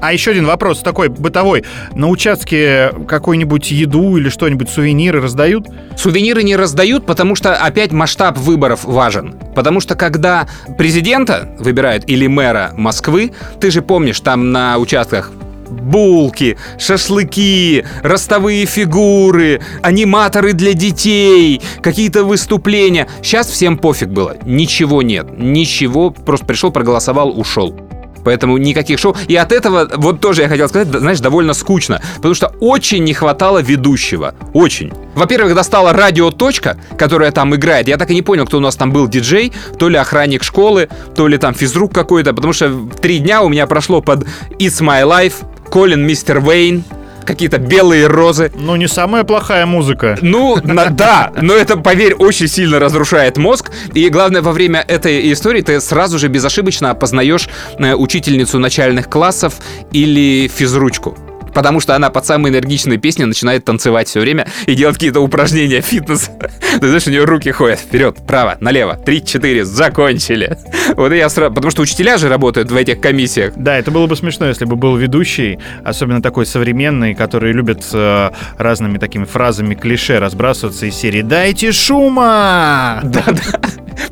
[0.00, 1.64] А еще один вопрос такой бытовой.
[1.94, 5.68] На участке какую-нибудь еду или что-нибудь, сувениры раздают?
[5.96, 9.34] Сувениры не раздают, потому что опять масштаб выборов важен.
[9.54, 15.32] Потому что когда президента выбирают или мэра Москвы, ты же помнишь, там на участках
[15.70, 23.08] булки, шашлыки, ростовые фигуры, аниматоры для детей, какие-то выступления.
[23.22, 24.36] Сейчас всем пофиг было.
[24.44, 25.26] Ничего нет.
[25.38, 26.10] Ничего.
[26.10, 27.89] Просто пришел, проголосовал, ушел.
[28.24, 29.16] Поэтому никаких шоу.
[29.28, 32.00] И от этого, вот тоже я хотел сказать, знаешь, довольно скучно.
[32.16, 34.34] Потому что очень не хватало ведущего.
[34.52, 34.92] Очень.
[35.14, 37.88] Во-первых, достала радио «Точка», которая там играет.
[37.88, 39.52] Я так и не понял, кто у нас там был диджей.
[39.78, 42.34] То ли охранник школы, то ли там физрук какой-то.
[42.34, 44.26] Потому что три дня у меня прошло под
[44.58, 45.34] «It's my life»,
[45.70, 46.84] «Колин Мистер Вейн»,
[47.24, 48.50] какие-то белые розы.
[48.54, 50.18] Ну, не самая плохая музыка.
[50.20, 53.70] Ну, на- да, но это, поверь, очень сильно разрушает мозг.
[53.94, 59.54] И главное, во время этой истории ты сразу же безошибочно опознаешь э, учительницу начальных классов
[59.92, 61.16] или физручку.
[61.54, 65.80] Потому что она под самые энергичные песни начинает танцевать все время и делать какие-то упражнения
[65.80, 66.30] фитнес.
[66.80, 70.58] Ты знаешь, у нее руки ходят вперед, право, налево, три-четыре, закончили.
[70.96, 71.54] Вот я сразу...
[71.54, 73.54] Потому что учителя же работают в этих комиссиях.
[73.56, 78.30] Да, это было бы смешно, если бы был ведущий, особенно такой современный, который любит э,
[78.58, 83.60] разными такими фразами клише разбрасываться из серии «Дайте шума!» Да-да.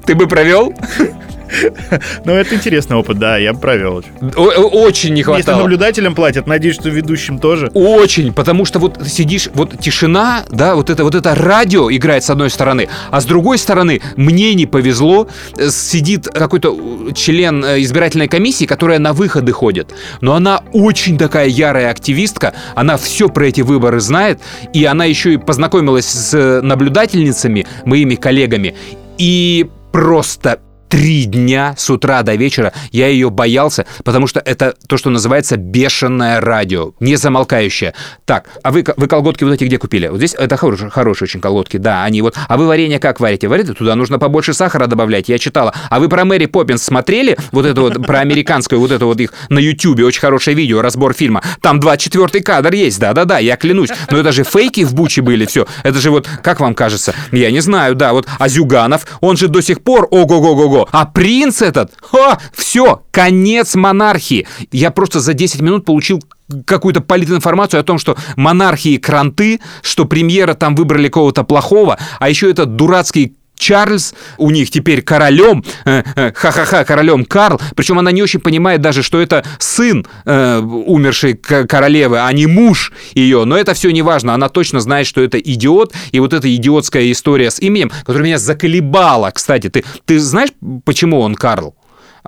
[0.07, 0.75] Ты бы провел?
[2.25, 4.03] Ну, это интересный опыт, да, я бы провел.
[4.37, 5.61] Очень не Если хватало.
[5.61, 7.71] наблюдателям платят, надеюсь, что ведущим тоже.
[7.75, 12.31] Очень, потому что вот сидишь, вот тишина, да, вот это вот это радио играет с
[12.31, 16.77] одной стороны, а с другой стороны мне не повезло, э, сидит какой-то
[17.09, 22.55] э, член э, избирательной комиссии, которая на выходы ходит, но она очень такая ярая активистка,
[22.75, 24.41] она все про эти выборы знает,
[24.73, 28.75] и она еще и познакомилась с наблюдательницами, моими коллегами,
[29.19, 34.97] и просто три дня с утра до вечера я ее боялся, потому что это то,
[34.97, 37.95] что называется бешеное радио, не замолкающее.
[38.25, 40.09] Так, а вы, вы колготки вот эти где купили?
[40.09, 42.37] Вот здесь это хорошие, хорошие очень колготки, да, они вот.
[42.49, 43.49] А вы варенье как варите?
[43.49, 43.75] Варите?
[43.75, 45.75] Туда нужно побольше сахара добавлять, я читала.
[45.91, 47.37] А вы про Мэри Поппинс смотрели?
[47.53, 51.13] Вот это вот, про американскую, вот это вот их на Ютьюбе, очень хорошее видео, разбор
[51.13, 51.43] фильма.
[51.61, 53.91] Там 24 кадр есть, да-да-да, я клянусь.
[54.11, 55.67] Но это же фейки в Буче были, все.
[55.83, 57.15] Это же вот, как вам кажется?
[57.33, 58.27] Я не знаю, да, вот.
[58.39, 64.47] А Зюганов, он же до сих пор, ого-го-го-го, а принц этот, ха, все, конец монархии.
[64.73, 66.23] Я просто за 10 минут получил
[66.65, 72.51] какую-то политинформацию о том, что монархии кранты, что премьера там выбрали кого-то плохого, а еще
[72.51, 77.61] этот дурацкий Чарльз у них теперь королем, э, э, ха-ха-ха, королем Карл.
[77.77, 82.93] Причем она не очень понимает даже, что это сын э, умершей королевы, а не муж
[83.15, 83.45] ее.
[83.45, 84.35] Но это все не важно.
[84.35, 85.95] Она точно знает, что это идиот.
[86.13, 89.69] И вот эта идиотская история с именем, которая меня заколебала, кстати.
[89.69, 90.51] Ты, ты знаешь,
[90.85, 91.75] почему он Карл?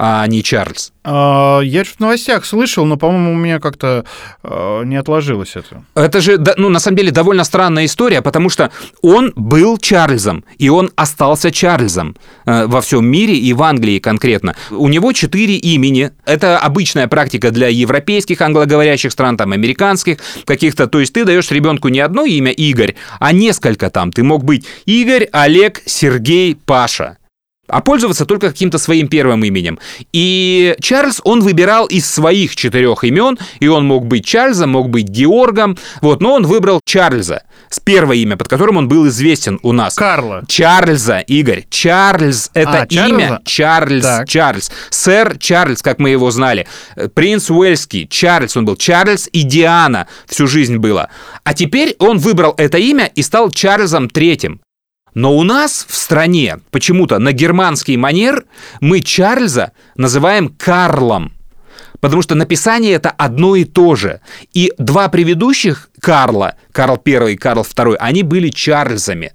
[0.03, 0.93] А не Чарльз.
[1.05, 4.07] А, я в новостях слышал, но, по-моему, у меня как-то
[4.43, 5.85] а, не отложилось это.
[5.95, 8.71] Это же, ну, на самом деле, довольно странная история, потому что
[9.03, 14.57] он был Чарльзом, и он остался Чарльзом э, во всем мире и в Англии конкретно.
[14.71, 16.13] У него четыре имени.
[16.25, 20.87] Это обычная практика для европейских англоговорящих стран, там, американских каких-то.
[20.87, 24.13] То есть ты даешь ребенку не одно имя Игорь, а несколько там.
[24.13, 27.19] Ты мог быть Игорь, Олег, Сергей, Паша
[27.71, 29.79] а пользоваться только каким-то своим первым именем.
[30.13, 35.09] И Чарльз, он выбирал из своих четырех имен, и он мог быть Чарльзом, мог быть
[35.09, 39.73] Георгом, вот, но он выбрал Чарльза с первое имя, под которым он был известен у
[39.73, 39.95] нас.
[39.95, 40.43] Карла.
[40.49, 41.67] Чарльза, Игорь.
[41.71, 44.29] Чарльз— это а, имя Чарльз, так.
[44.29, 44.73] Чарльз.
[44.91, 46.67] Сэр Чарльз, как мы его знали.
[47.15, 48.77] Принц Уэльский, Чарльз он был.
[48.77, 51.11] Чарльз и Диана всю жизнь было.
[51.45, 54.61] А теперь он выбрал это имя и стал Чарльзом Третьим.
[55.15, 58.45] Но у нас в стране почему-то на германский манер
[58.81, 61.33] мы Чарльза называем Карлом.
[62.01, 64.21] Потому что написание это одно и то же.
[64.55, 69.33] И два предыдущих Карла, Карл I и Карл II, они были Чарльзами.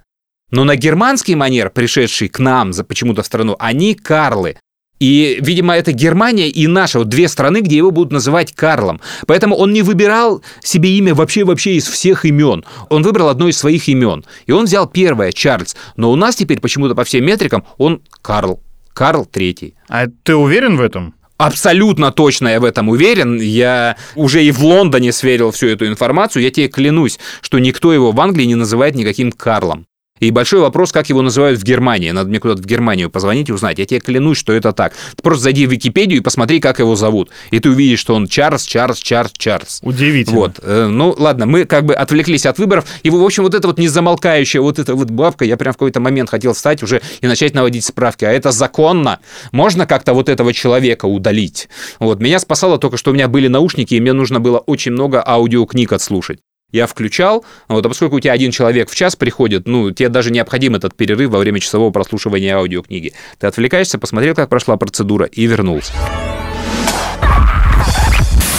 [0.52, 4.58] Но на германский манер, пришедший к нам за почему-то в страну, они Карлы.
[5.00, 9.02] И, видимо, это Германия и наша, вот две страны, где его будут называть Карлом.
[9.28, 12.64] Поэтому он не выбирал себе имя вообще-вообще из всех имен.
[12.89, 14.24] Он выбрал одно из своих имен.
[14.46, 15.76] И он взял первое, Чарльз.
[15.98, 18.62] Но у нас теперь почему-то по всем метрикам он Карл.
[18.93, 19.76] Карл Третий.
[19.89, 21.14] А ты уверен в этом?
[21.38, 23.38] Абсолютно точно я в этом уверен.
[23.41, 26.43] Я уже и в Лондоне сверил всю эту информацию.
[26.43, 29.86] Я тебе клянусь, что никто его в Англии не называет никаким Карлом.
[30.22, 32.09] И большой вопрос, как его называют в Германии.
[32.11, 33.80] Надо мне куда-то в Германию позвонить и узнать.
[33.80, 34.93] Я тебе клянусь, что это так.
[35.13, 37.32] Ты просто зайди в Википедию и посмотри, как его зовут.
[37.51, 39.82] И ты увидишь, что он Чарльз, Чарльз, Чарльз, Чарльз.
[39.84, 40.38] Удивительно.
[40.38, 40.59] Вот.
[40.63, 42.86] Э, ну, ладно, мы как бы отвлеклись от выборов.
[43.03, 45.99] И, в общем, вот эта вот незамолкающая вот эта вот бабка, я прям в какой-то
[45.99, 48.24] момент хотел встать уже и начать наводить справки.
[48.24, 49.20] А это законно?
[49.51, 51.68] Можно как-то вот этого человека удалить?
[51.99, 52.22] Вот.
[52.22, 55.91] Меня спасало только, что у меня были наушники, и мне нужно было очень много аудиокниг
[55.91, 56.39] отслушать
[56.72, 60.32] я включал, вот, а поскольку у тебя один человек в час приходит, ну, тебе даже
[60.32, 63.13] необходим этот перерыв во время часового прослушивания аудиокниги.
[63.39, 65.93] Ты отвлекаешься, посмотрел, как прошла процедура и вернулся.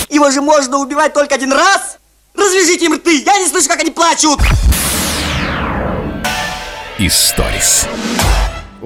[0.09, 1.99] Его же можно убивать только один раз?
[2.35, 4.41] Развяжите им рты, я не слышу, как они плачут!
[6.99, 7.87] Историс.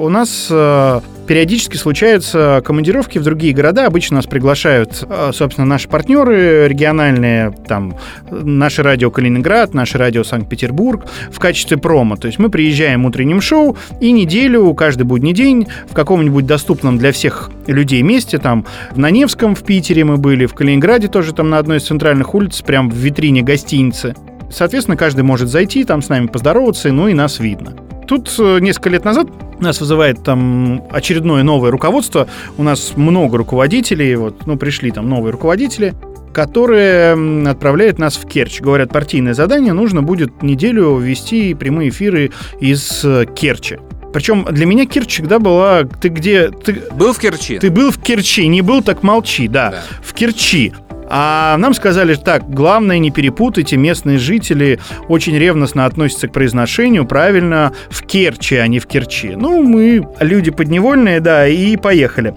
[0.01, 3.85] У нас э, периодически случаются командировки в другие города.
[3.85, 7.99] Обычно нас приглашают, э, собственно, наши партнеры региональные, там,
[8.31, 12.17] наше радио Калининград, наше радио Санкт-Петербург в качестве промо.
[12.17, 17.13] То есть мы приезжаем утренним шоу и неделю, каждый будний день в каком-нибудь доступном для
[17.13, 18.65] всех людей месте, там,
[18.97, 22.63] на Невском в Питере мы были, в Калининграде тоже там на одной из центральных улиц,
[22.63, 24.15] прям в витрине гостиницы.
[24.51, 27.75] Соответственно, каждый может зайти, там с нами поздороваться, ну и нас видно.
[28.11, 29.29] Тут э, несколько лет назад
[29.61, 32.27] нас вызывает там очередное новое руководство.
[32.59, 35.95] У нас много руководителей, вот, ну, пришли там новые руководители,
[36.33, 38.61] которые отправляют нас в Керчь.
[38.61, 43.79] Говорят, партийное задание, нужно будет неделю вести прямые эфиры из э, Керчи.
[44.13, 45.85] Причем для меня Керчь всегда была...
[45.85, 46.51] Ты где...
[46.51, 47.59] Ты, был в Керчи?
[47.59, 49.71] Ты был в Керчи, не был, так молчи, да.
[49.71, 49.83] да.
[50.03, 50.73] В Керчи.
[51.13, 57.73] А нам сказали так, главное не перепутайте, местные жители очень ревностно относятся к произношению, правильно,
[57.91, 59.35] в Керчи, а не в Керчи.
[59.35, 62.35] Ну, мы люди подневольные, да, и поехали.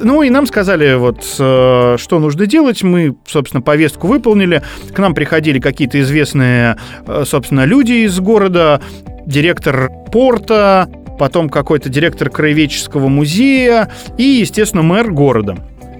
[0.00, 2.82] Ну и нам сказали, вот, э, что нужно делать.
[2.82, 4.62] Мы, собственно, повестку выполнили.
[4.92, 8.80] К нам приходили какие-то известные, э, собственно, люди из города,
[9.24, 10.88] директор порта,
[11.18, 15.56] потом какой-то директор краеведческого музея и, естественно, мэр города.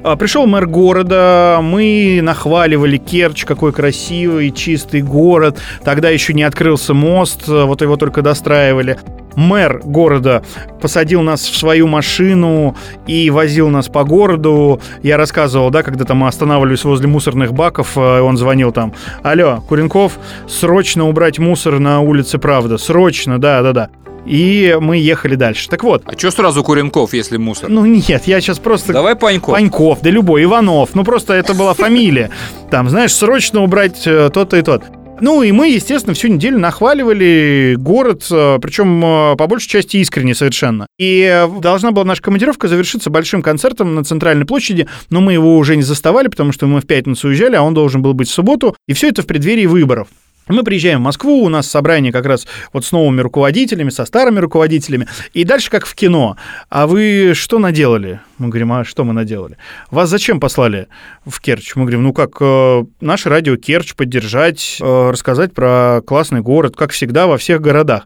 [0.07, 5.59] А, пришел мэр города, мы нахваливали Керчь, какой красивый, чистый город.
[5.83, 8.99] Тогда еще не открылся мост, вот его только достраивали.
[9.35, 10.45] мэр города
[10.81, 12.77] посадил нас в свою машину
[13.09, 14.81] и возил нас по городу.
[15.03, 18.93] Я рассказывал, да, когда там останавливались возле мусорных баков, э, он звонил там,
[19.25, 23.91] алло, Куренков, срочно убрать мусор на улице Правда, срочно, да-да-да.
[24.27, 25.69] И мы ехали дальше.
[25.69, 27.71] Так вот, А что сразу Куренков, если мусор?
[27.71, 28.93] ну нет, я сейчас просто...
[28.93, 29.55] Давай Паньков.
[29.55, 30.91] Паньков, да любой, Иванов.
[30.95, 32.31] Ну просто это была фамилия.
[32.71, 34.83] Там, знаешь, срочно убрать э, то-то и тот.
[35.19, 40.35] Ну и мы, естественно, всю неделю нахваливали город, э, причем э, по большей части искренне
[40.35, 40.87] совершенно.
[40.99, 45.77] И должна была наша командировка завершиться большим концертом на центральной площади, но мы его уже
[45.77, 48.77] не заставали, потому что мы в пятницу уезжали, а он должен был быть в субботу.
[48.89, 50.09] И все это в преддверии выборов.
[50.49, 54.39] Мы приезжаем в Москву, у нас собрание как раз вот с новыми руководителями, со старыми
[54.39, 56.37] руководителями, и дальше как в кино.
[56.69, 58.21] А вы что наделали?
[58.39, 59.57] Мы говорим, а что мы наделали?
[59.91, 60.87] Вас зачем послали
[61.25, 61.75] в Керчь?
[61.75, 66.93] Мы говорим, ну как, э, наше радио Керчь поддержать, э, рассказать про классный город, как
[66.93, 68.05] всегда во всех городах.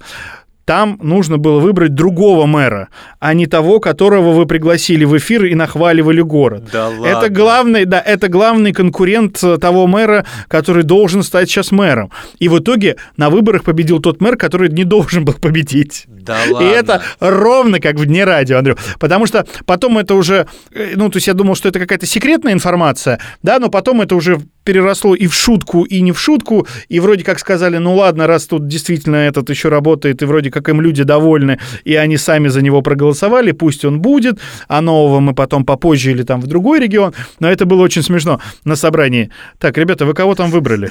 [0.64, 2.88] Там нужно было выбрать другого мэра,
[3.20, 6.64] а не того, которого вы пригласили в эфир и нахваливали город.
[6.72, 7.06] Да ладно.
[7.06, 12.10] Это главный, да, это главный конкурент э, того мэра, который должен стать сейчас мэром.
[12.38, 16.06] И в итоге на выборах победил тот мэр, который не должен был победить.
[16.06, 18.76] Да И это ровно как в дне радио, Андрю.
[18.98, 22.54] Потому что потом это уже, э, ну, то есть я думал, что это какая-то секретная
[22.54, 27.00] информация, да, но потом это уже переросло и в шутку, и не в шутку, и
[27.00, 30.80] вроде как сказали, ну ладно, раз тут действительно этот еще работает, и вроде как им
[30.80, 33.09] люди довольны, и они сами за него проголосовали,
[33.52, 34.38] пусть он будет,
[34.68, 38.40] а нового мы потом попозже или там в другой регион, но это было очень смешно
[38.64, 39.30] на собрании.
[39.58, 40.90] Так, ребята, вы кого там выбрали?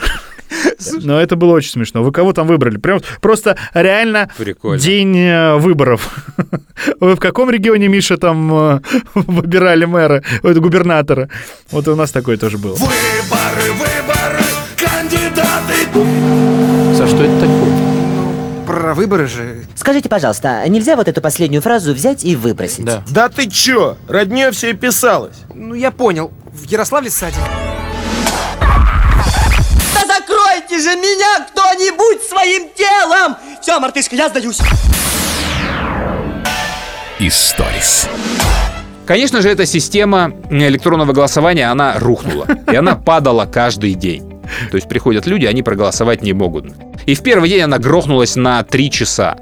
[1.02, 2.04] Но это было очень смешно.
[2.04, 2.78] Вы кого там выбрали?
[2.78, 4.80] Прям просто реально Прикольно.
[4.80, 6.10] день э, выборов.
[7.00, 8.80] Вы в каком регионе, Миша, там э,
[9.14, 11.30] выбирали мэра, ой, губернатора?
[11.72, 12.76] Вот у нас такое тоже было.
[12.76, 14.44] Выборы, выборы,
[14.78, 15.74] кандидаты
[16.96, 17.69] За что это такое?
[18.70, 19.66] Про выборы же.
[19.74, 22.86] Скажите, пожалуйста, нельзя вот эту последнюю фразу взять и выбросить?
[22.86, 23.04] Да.
[23.10, 23.98] Да ты чё?
[24.08, 25.38] Роднее все писалось.
[25.56, 26.32] Ну, я понял.
[26.54, 27.40] В Ярославле садик.
[28.60, 33.38] Да закройте же меня кто-нибудь своим телом!
[33.60, 34.60] Все, мартышка, я сдаюсь.
[37.18, 38.08] Историс.
[39.08, 42.46] Конечно же, эта система электронного голосования, она рухнула.
[42.72, 44.29] И она падала каждый день.
[44.72, 46.66] То есть приходят люди, они проголосовать не могут.
[47.06, 49.38] И в первый день она грохнулась на 3 часа.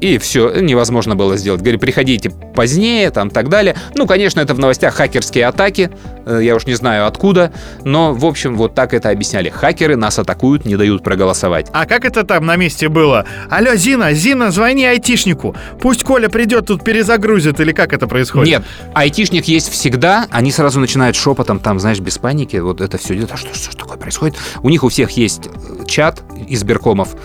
[0.00, 1.60] И все, невозможно было сделать.
[1.60, 3.76] Говорит, приходите позднее, там так далее.
[3.94, 5.90] Ну, конечно, это в новостях хакерские атаки.
[6.26, 7.52] Э, Я уж не знаю откуда.
[7.84, 9.50] Но, в общем, вот так это объясняли.
[9.50, 11.66] Хакеры нас атакуют, не дают проголосовать.
[11.72, 13.26] А как это там на месте было?
[13.50, 15.54] Алло, Зина, Зина, звони айтишнику.
[15.80, 18.48] Пусть Коля придет, тут перезагрузит, или как это происходит?
[18.48, 18.62] Нет,
[18.94, 23.30] айтишник есть всегда, они сразу начинают шепотом, там, знаешь, без паники, вот это все идет,
[23.32, 24.36] а что, что ж такое происходит?
[24.62, 27.16] У них у всех есть э, чат избиркомов,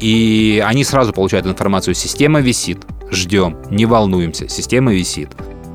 [0.00, 1.94] и они сразу получают информацию,
[2.24, 2.78] система висит,
[3.10, 5.28] ждем, не волнуемся, система висит.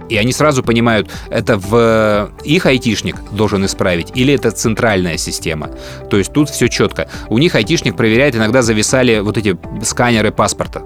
[0.09, 5.69] И они сразу понимают, это в их айтишник должен исправить или это центральная система.
[6.09, 7.07] То есть тут все четко.
[7.29, 10.81] У них айтишник проверяет, иногда зависали вот эти сканеры паспорта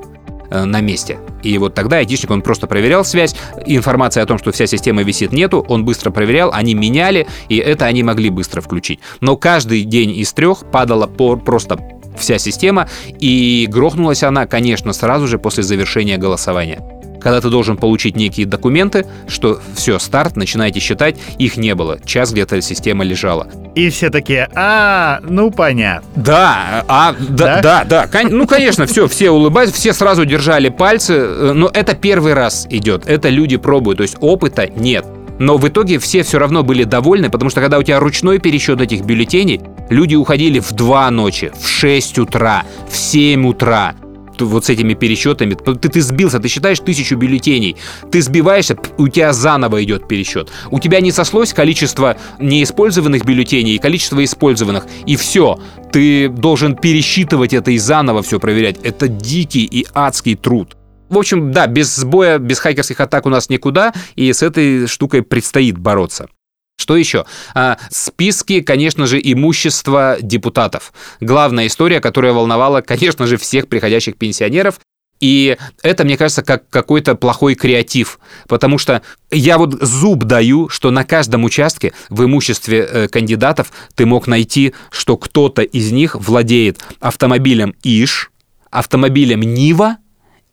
[0.52, 1.18] э, на месте.
[1.44, 3.34] И вот тогда айтишник, он просто проверял связь,
[3.66, 7.86] информация о том, что вся система висит, нету, он быстро проверял, они меняли, и это
[7.86, 9.00] они могли быстро включить.
[9.22, 11.80] Но каждый день из трех падала по- просто
[12.18, 12.88] вся система,
[13.20, 16.82] и грохнулась она, конечно, сразу же после завершения голосования.
[17.22, 21.98] Когда ты должен получить некие документы, что все, старт, начинайте считать, их не было.
[22.04, 23.48] Час где-то система лежала.
[23.76, 26.06] И все такие, а, ну понятно.
[26.18, 27.86] Да, а, да, Да?
[27.86, 32.34] да, да, ну, конечно, все, все улыбаются, все сразу держали пальцы, э, но это первый
[32.34, 35.06] раз идет, это люди пробуют, то есть опыта нет.
[35.40, 38.82] Но в итоге все все равно были довольны, потому что когда у тебя ручной пересчет
[38.82, 43.96] этих бюллетеней, люди уходили в 2 ночи, в 6 утра, в 7 утра.
[44.40, 45.54] Вот с этими пересчетами.
[45.54, 47.78] Ты, ты сбился, ты считаешь тысячу бюллетеней.
[48.12, 50.52] Ты сбиваешься, у тебя заново идет пересчет.
[50.72, 54.86] У тебя не сослось количество неиспользованных бюллетеней и количество использованных.
[55.06, 55.60] И все.
[55.92, 58.78] Ты должен пересчитывать это и заново все проверять.
[58.84, 60.76] Это дикий и адский труд.
[61.14, 65.22] В общем, да, без сбоя, без хакерских атак у нас никуда, и с этой штукой
[65.22, 66.28] предстоит бороться.
[66.76, 67.26] Что еще?
[67.54, 70.92] А, списки, конечно же, имущества депутатов.
[71.22, 74.80] Главная история, которая волновала, конечно же, всех приходящих пенсионеров.
[75.20, 78.20] И это, мне кажется, как какой-то плохой креатив.
[78.48, 84.08] Потому что я вот зуб даю, что на каждом участке в имуществе э, кандидатов ты
[84.08, 88.32] мог найти, что кто-то из них владеет автомобилем ИШ,
[88.72, 89.98] автомобилем Нива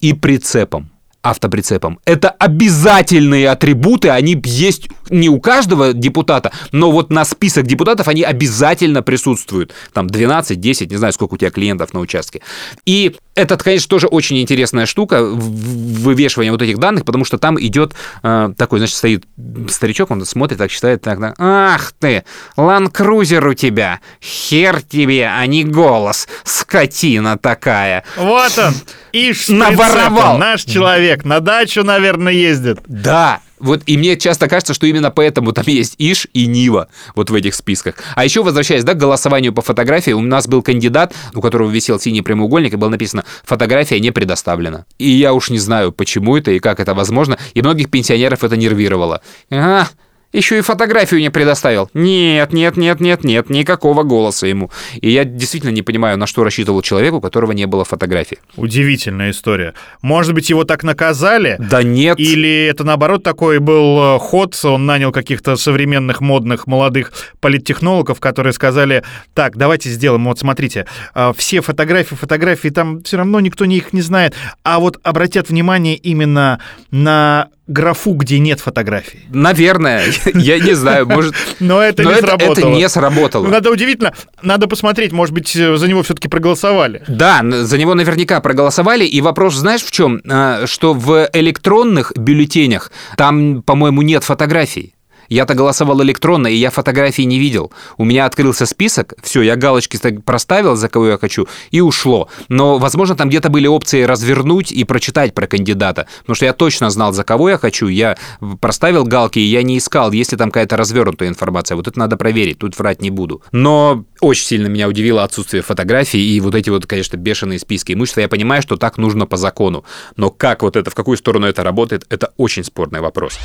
[0.00, 0.90] и прицепом
[1.22, 1.98] автоприцепом.
[2.04, 8.22] Это обязательные атрибуты, они есть не у каждого депутата, но вот на список депутатов они
[8.22, 9.72] обязательно присутствуют.
[9.92, 12.40] Там 12, 10, не знаю, сколько у тебя клиентов на участке.
[12.86, 17.94] И Это, конечно, тоже очень интересная штука, вывешивание вот этих данных, потому что там идет
[18.22, 19.24] э, такой, значит, стоит
[19.68, 22.24] старичок, он смотрит, так считает, так, так, ах ты,
[22.56, 28.04] ланкрузер у тебя, хер тебе, а не голос, скотина такая.
[28.16, 28.74] Вот он,
[29.12, 30.38] Ишь, Наворовал.
[30.38, 32.80] наш человек, на дачу, наверное, ездит.
[32.86, 37.30] Да, вот и мне часто кажется, что именно поэтому там есть Иш и Нива вот
[37.30, 37.94] в этих списках.
[38.16, 42.00] А еще возвращаясь да, к голосованию по фотографии, у нас был кандидат, у которого висел
[42.00, 44.86] синий прямоугольник, и было написано «фотография не предоставлена».
[44.98, 48.56] И я уж не знаю, почему это и как это возможно, и многих пенсионеров это
[48.56, 49.20] нервировало.
[49.50, 49.88] А,
[50.32, 51.90] еще и фотографию не предоставил.
[51.94, 54.70] Нет, нет, нет, нет, нет, никакого голоса ему.
[55.00, 58.38] И я действительно не понимаю, на что рассчитывал человек, у которого не было фотографии.
[58.56, 59.74] Удивительная история.
[60.02, 61.56] Может быть, его так наказали?
[61.58, 62.18] Да нет.
[62.20, 68.52] Или это, наоборот, такой был э, ход, он нанял каких-то современных, модных, молодых политтехнологов, которые
[68.52, 69.02] сказали,
[69.34, 74.02] так, давайте сделаем, вот смотрите, э, все фотографии, фотографии, там все равно никто их не
[74.02, 76.60] знает, а вот обратят внимание именно
[76.90, 79.20] на графу, где нет фотографий.
[79.30, 80.04] Наверное,
[80.34, 81.34] я не знаю, может...
[81.60, 82.52] Но это не сработало.
[82.52, 83.46] это не сработало.
[83.46, 84.12] Надо удивительно,
[84.42, 87.02] надо посмотреть, может быть, э, за него все-таки проголосовали.
[87.08, 89.04] Да, за него наверняка проголосовали.
[89.04, 90.20] И вопрос, знаешь, в чем?
[90.28, 94.94] А, Что в электронных бюллетенях там, по-моему, нет фотографий.
[95.30, 97.72] Я-то голосовал электронно, и я фотографий не видел.
[97.96, 102.28] У меня открылся список, все, я галочки проставил, за кого я хочу, и ушло.
[102.48, 106.08] Но, возможно, там где-то были опции развернуть и прочитать про кандидата.
[106.20, 107.86] Потому что я точно знал, за кого я хочу.
[107.86, 108.18] Я
[108.60, 111.76] проставил галки, и я не искал, есть ли там какая-то развернутая информация.
[111.76, 113.40] Вот это надо проверить, тут врать не буду.
[113.52, 118.22] Но очень сильно меня удивило отсутствие фотографий и вот эти вот, конечно, бешеные списки имущества.
[118.22, 119.84] Я понимаю, что так нужно по закону.
[120.16, 123.38] Но как вот это, в какую сторону это работает, это очень спорный вопрос.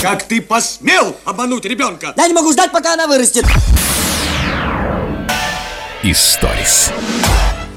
[0.00, 2.14] Как ты посмел обмануть ребенка?
[2.16, 3.44] Я не могу ждать, пока она вырастет.
[6.04, 6.92] Историс.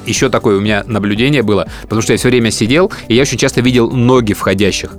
[0.06, 3.40] Еще такое у меня наблюдение было, потому что я все время сидел, и я очень
[3.40, 4.92] часто видел ноги входящих.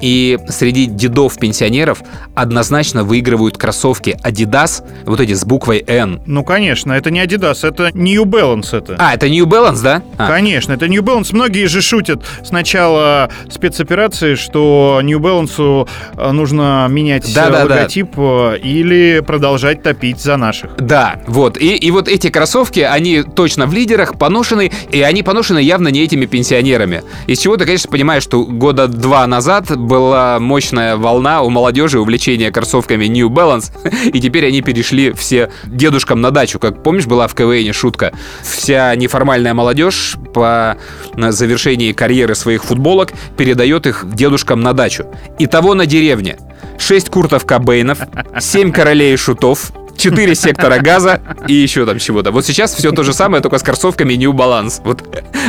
[0.00, 2.02] И среди дедов-пенсионеров
[2.34, 6.20] однозначно выигрывают кроссовки Adidas, вот эти с буквой N.
[6.26, 8.96] Ну, конечно, это не Adidas, это New Balance это.
[8.98, 10.02] А, это New Balance, да?
[10.16, 10.28] А.
[10.28, 11.30] Конечно, это New Balance.
[11.32, 18.58] Многие же шутят с начала спецоперации, что New Balance э, нужно менять э, логотип э,
[18.62, 20.76] или продолжать топить за наших.
[20.76, 21.56] Да, вот.
[21.58, 26.02] И, и вот эти кроссовки, они точно в лидерах, поношены, и они поношены явно не
[26.02, 27.02] этими пенсионерами.
[27.26, 32.52] Из чего ты, конечно, понимаешь, что года два назад была мощная волна у молодежи увлечения
[32.52, 33.72] кроссовками New Balance,
[34.12, 36.60] и теперь они перешли все дедушкам на дачу.
[36.60, 38.12] Как помнишь, была в КВН шутка?
[38.42, 40.76] Вся неформальная молодежь по
[41.16, 45.06] завершении карьеры своих футболок передает их дедушкам на дачу.
[45.38, 46.36] Итого на деревне.
[46.78, 47.98] 6 куртов Кобейнов,
[48.38, 52.30] 7 королей шутов, 4 сектора газа и еще там чего-то.
[52.30, 54.80] Вот сейчас все то же самое, только с кроссовками New Balance.
[54.84, 55.02] Вот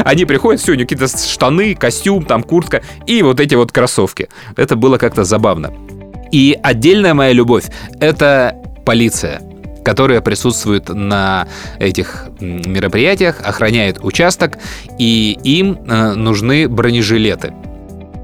[0.03, 4.29] они приходят, все, у них какие-то штаны, костюм, там куртка и вот эти вот кроссовки.
[4.57, 5.71] Это было как-то забавно.
[6.31, 7.65] И отдельная моя любовь—
[7.99, 9.41] это полиция
[9.81, 11.47] которая присутствует на
[11.79, 14.57] этих мероприятиях, охраняет участок,
[14.99, 17.53] и им э, нужны бронежилеты.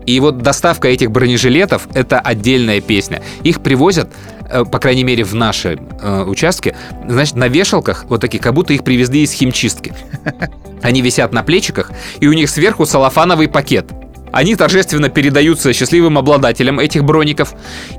[0.06, 3.22] И вот доставка этих бронежилетов— это отдельная песня.
[3.44, 4.12] Их привозят,
[4.50, 6.76] э, по крайней мере, в наши э, участки,
[7.08, 9.94] значит, на вешалках, вот такие, как будто их привезли из химчистки.
[10.82, 13.88] Они висят на плечиках, и у них сверху салофановый пакет.
[14.32, 17.54] Они торжественно передаются счастливым обладателям этих броников.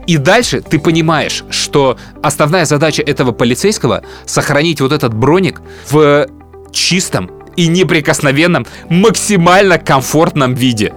[0.06, 6.26] И дальше ты понимаешь, что основная задача этого полицейского— сохранить вот этот броник в
[6.72, 10.92] чистом и неприкосновенном, максимально комфортном виде.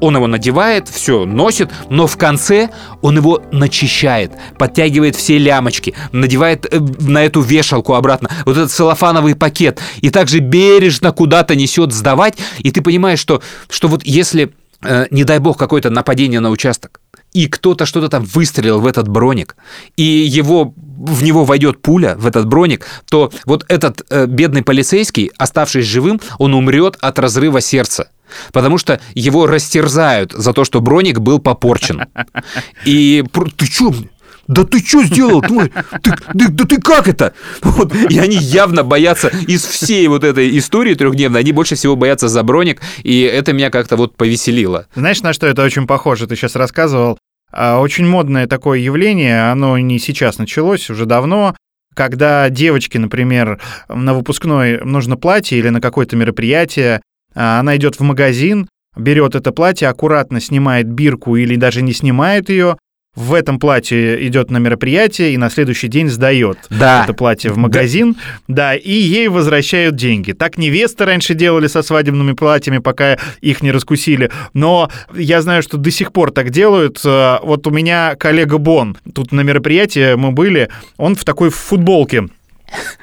[0.00, 2.70] Он его надевает, все, носит, но в конце
[3.02, 9.34] он его начищает, подтягивает все лямочки, надевает э, на эту вешалку обратно, вот этот целлофановый
[9.34, 15.06] пакет, и также бережно куда-то несет сдавать, и ты понимаешь, что, что вот если, э,
[15.10, 17.00] не дай бог, какое-то нападение на участок,
[17.36, 19.56] и кто-то что-то там выстрелил в этот броник,
[19.98, 25.30] и его в него войдет пуля, в этот броник, то вот этот э, бедный полицейский,
[25.36, 28.08] оставшись живым, он умрет от разрыва сердца.
[28.52, 32.06] Потому что его растерзают за то, что броник был попорчен.
[32.86, 33.22] И
[33.58, 33.92] ты чё?
[34.48, 35.42] Да ты что сделал?
[35.42, 35.70] Ты,
[36.02, 37.34] ты- да, да ты как это?
[37.62, 37.94] Вот.
[37.94, 42.42] И они явно боятся из всей вот этой истории трехдневной, они больше всего боятся за
[42.42, 44.86] броник, и это меня как-то вот повеселило.
[44.94, 46.26] Знаешь, на что это очень похоже?
[46.26, 47.18] Ты сейчас рассказывал.
[47.58, 51.56] А, Очень модное такое явление, оно не сейчас началось, уже давно,
[51.94, 57.00] когда девочке, например, на выпускной нужно платье или на какое-то мероприятие,
[57.34, 62.50] а, она идет в магазин, берет это платье, аккуратно снимает бирку или даже не снимает
[62.50, 62.76] ее,
[63.16, 67.02] в этом платье идет на мероприятие и на следующий день сдает Да.
[67.04, 68.74] это платье в магазин, да.
[68.76, 70.32] и ей возвращают деньги.
[70.32, 74.30] Так невесты раньше делали со свадебными платьями, пока их не раскусили.
[74.52, 77.00] Но я знаю, что до сих пор так делают.
[77.04, 82.28] Э, Вот у меня коллега Бон, тут на мероприятии мы были, он в такой футболке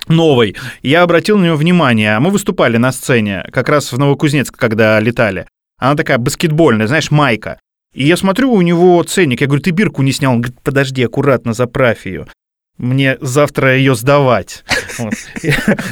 [0.08, 0.56] новой.
[0.82, 2.20] Я обратил на него внимание.
[2.20, 5.48] Мы выступали на сцене, как раз в Новокузнецк, когда летали.
[5.80, 7.60] Она такая баскетбольная, знаешь, майка.
[7.94, 9.42] И я смотрю, у него ценник.
[9.42, 10.34] Я говорю, ты бирку не снял?
[10.34, 12.28] Он говорит, подожди, аккуратно заправь ее.
[12.78, 14.64] Мне завтра ее сдавать.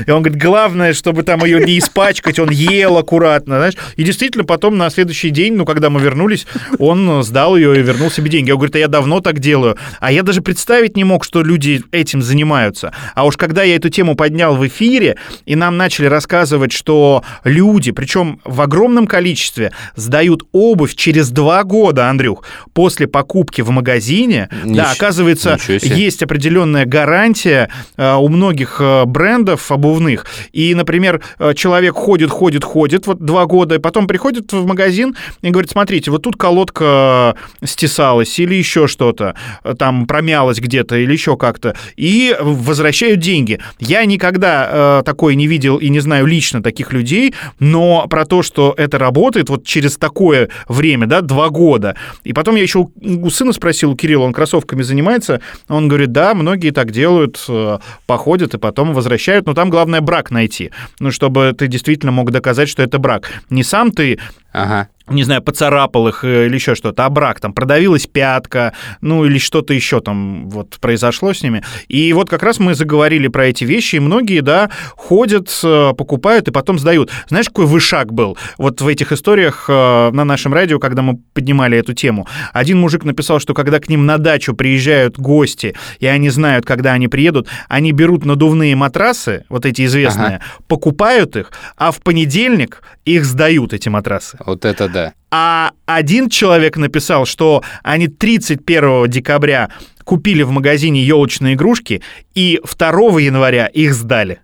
[0.05, 3.75] И он говорит, главное, чтобы там ее не испачкать, он ел аккуратно, знаешь.
[3.95, 6.45] И действительно, потом на следующий день, ну, когда мы вернулись,
[6.79, 8.49] он сдал ее и вернул себе деньги.
[8.49, 9.77] Я говорю, я давно так делаю.
[9.99, 12.93] А я даже представить не мог, что люди этим занимаются.
[13.15, 17.91] А уж когда я эту тему поднял в эфире, и нам начали рассказывать, что люди,
[17.91, 22.43] причем в огромном количестве, сдают обувь через два года, Андрюх,
[22.73, 24.49] после покупки в магазине.
[24.63, 30.25] Нич- да, оказывается, ничего есть определенная гарантия э, у многих э, брендов обувных.
[30.51, 35.15] И, например, э, человек ходит, ходит, ходит вот два года, и потом приходит в магазин
[35.41, 40.95] и говорит, смотрите, вот тут колодка э, стесалась или еще что-то, э, там промялась где-то
[40.97, 43.59] или еще как-то, и возвращают деньги.
[43.79, 48.43] Я никогда э, такое не видел и не знаю лично таких людей, но про то,
[48.43, 51.95] что это работает вот через такое время, да, два года.
[52.23, 56.33] И потом я еще у- сына спросил, у Кирилла, он кроссовками занимается, он говорит, да,
[56.33, 61.53] многие так делают, э, походят и потом возвращают, но там главное брак найти, ну, чтобы
[61.57, 63.31] ты действительно мог доказать, что это брак.
[63.49, 64.19] Не сам ты
[64.53, 64.89] Ага.
[65.09, 69.37] Не знаю, поцарапал их э, или еще что-то, а брак, там продавилась пятка, ну или
[69.37, 71.63] что-то еще там вот произошло с ними.
[71.87, 76.47] И вот как раз мы заговорили про эти вещи, и многие, да, ходят, э, покупают
[76.47, 77.11] и потом сдают.
[77.27, 81.77] Знаешь, какой вышаг был вот в этих историях э, на нашем радио, когда мы поднимали
[81.77, 82.27] эту тему?
[82.53, 86.93] Один мужик написал, что когда к ним на дачу приезжают гости, и они знают, когда
[86.93, 93.25] они приедут, они берут надувные матрасы, вот эти известные, покупают их, а в понедельник их
[93.25, 94.37] сдают, эти матрасы.
[94.45, 95.00] Вот это да.
[95.29, 99.69] А один человек написал, что они 31 декабря
[100.03, 102.01] купили в магазине елочные игрушки,
[102.35, 102.89] и 2
[103.21, 104.39] января их сдали.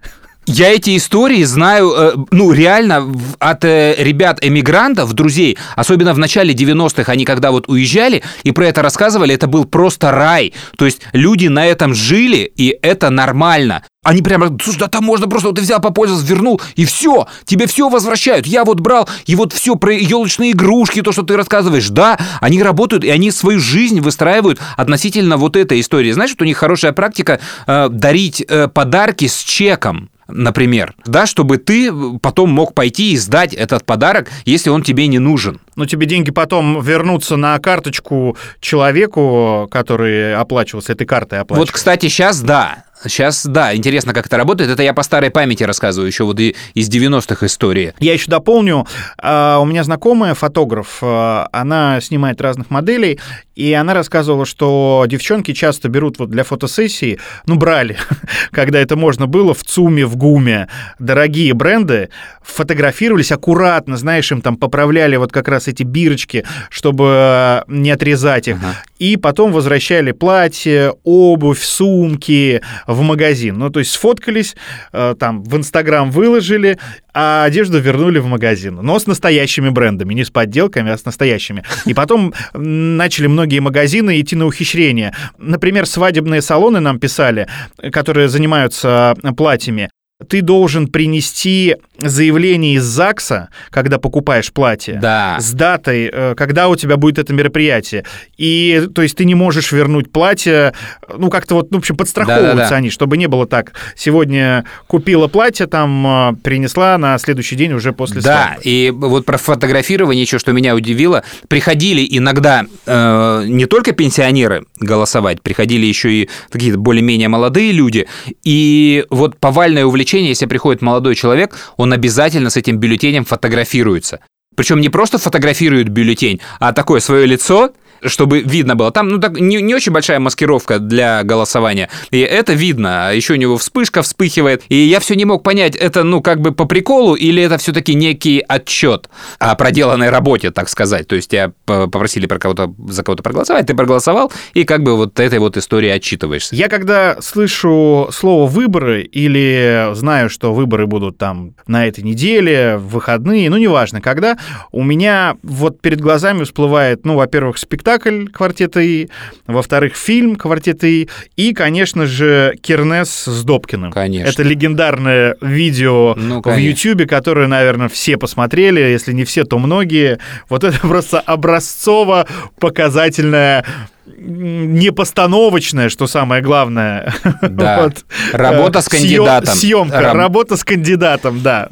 [0.50, 7.12] Я эти истории знаю, э, ну, реально от э, ребят-эмигрантов, друзей, особенно в начале 90-х,
[7.12, 10.54] они когда вот уезжали и про это рассказывали, это был просто рай.
[10.78, 13.84] То есть люди на этом жили, и это нормально.
[14.06, 17.68] Они прямо, слушай, да там можно просто, вот ты взял, попользовался, вернул, и все, тебе
[17.68, 18.48] все возвращают.
[18.48, 22.64] Я вот брал, и вот все про елочные игрушки, то, что ты рассказываешь, да, они
[22.64, 26.14] работают, и они свою жизнь выстраивают относительно вот этой истории.
[26.14, 31.58] Знаешь, вот у них хорошая практика э, дарить э, подарки с чеком например, да, чтобы
[31.58, 35.60] ты потом мог пойти и сдать этот подарок, если он тебе не нужен.
[35.76, 41.66] Но тебе деньги потом вернутся на карточку человеку, который оплачивался этой картой оплачивал.
[41.66, 42.84] Вот, кстати, сейчас да.
[43.08, 44.70] Сейчас, да, интересно, как это работает.
[44.70, 47.94] Это я по старой памяти рассказываю, еще вот и из 90-х истории.
[48.00, 48.88] Я еще дополню,
[49.18, 53.20] а, у меня знакомая фотограф, а, она снимает разных моделей,
[53.56, 57.98] и она рассказывала, что девчонки часто берут вот для фотосессии, ну, брали,
[58.52, 60.68] когда это можно было, в ЦУМе, в ГУМе,
[61.00, 62.10] дорогие бренды,
[62.44, 68.48] фотографировались аккуратно, знаешь, им там поправляли вот как раз эти бирочки, чтобы а, не отрезать
[68.48, 68.58] их,
[69.00, 72.62] и потом возвращали платье, обувь, сумки
[72.98, 73.58] в магазин.
[73.58, 74.56] Ну, то есть сфоткались,
[74.92, 76.78] э, там в Инстаграм выложили,
[77.14, 78.80] а одежду вернули в магазин.
[78.82, 81.64] Но с настоящими брендами, не с подделками, а с настоящими.
[81.86, 85.14] И потом начали многие магазины идти на ухищрение.
[85.38, 87.48] Например, свадебные салоны нам писали,
[87.92, 89.90] которые занимаются э, платьями.
[90.28, 95.38] Ты должен принести заявление из ЗАГСа, когда покупаешь платье, Да.
[95.40, 98.06] с датой, э, когда у тебя будет это мероприятие.
[98.38, 100.74] И, то есть, ты не можешь вернуть платье,
[101.16, 102.76] ну, как-то вот, ну, в общем, подстраховываются Да-да-да.
[102.76, 103.74] они, чтобы не было так.
[103.96, 108.62] Сегодня купила платье, там, э, принесла на следующий день уже после Да, свадьбы.
[108.64, 115.42] и вот про фотографирование еще, что меня удивило, приходили иногда э, не только пенсионеры голосовать,
[115.42, 118.08] приходили еще и какие-то более-менее молодые люди,
[118.44, 124.20] и вот повальное увлечение, если приходит молодой человек, он обязательно с этим бюллетенем фотографируется.
[124.56, 127.74] Причем не просто фотографирует бюллетень, а такое свое лицо,
[128.04, 128.92] чтобы видно было.
[128.92, 133.08] Там ну, так, не, не очень большая маскировка для голосования, и это видно.
[133.08, 134.64] А еще у него вспышка вспыхивает.
[134.70, 137.96] И я все не мог понять, это ну как бы по приколу или это все-таки
[137.96, 141.08] некий отчет о проделанной работе, так сказать.
[141.08, 145.20] То есть тебя попросили про кого-то, за кого-то проголосовать, ты проголосовал, и как бы вот
[145.20, 146.56] этой вот историей отчитываешься.
[146.56, 152.98] Я когда слышу слово «выборы» или знаю, что выборы будут там на этой неделе, в
[152.98, 154.38] выходные, ну, неважно когда,
[154.72, 159.08] у меня вот перед глазами всплывает, ну, во-первых, спектакль спектакль квартета И,
[159.48, 161.08] во-вторых, фильм квартета И,
[161.38, 163.92] и, конечно же, Кернес с Добкиным.
[163.94, 164.30] Конечно.
[164.30, 166.58] Это легендарное видео Ну, в.
[166.58, 170.20] Ютьюбе, которое, наверное, все посмотрели, если не все, то многие.
[170.50, 173.64] Вот это просто образцово-показательное
[174.06, 177.14] м, непостановочное, что самое главное.
[177.42, 177.90] Да.
[178.34, 179.56] Работа с Э, съё- кандидатом.
[179.56, 181.70] Съемка, Раб- работа с кандидатом, да.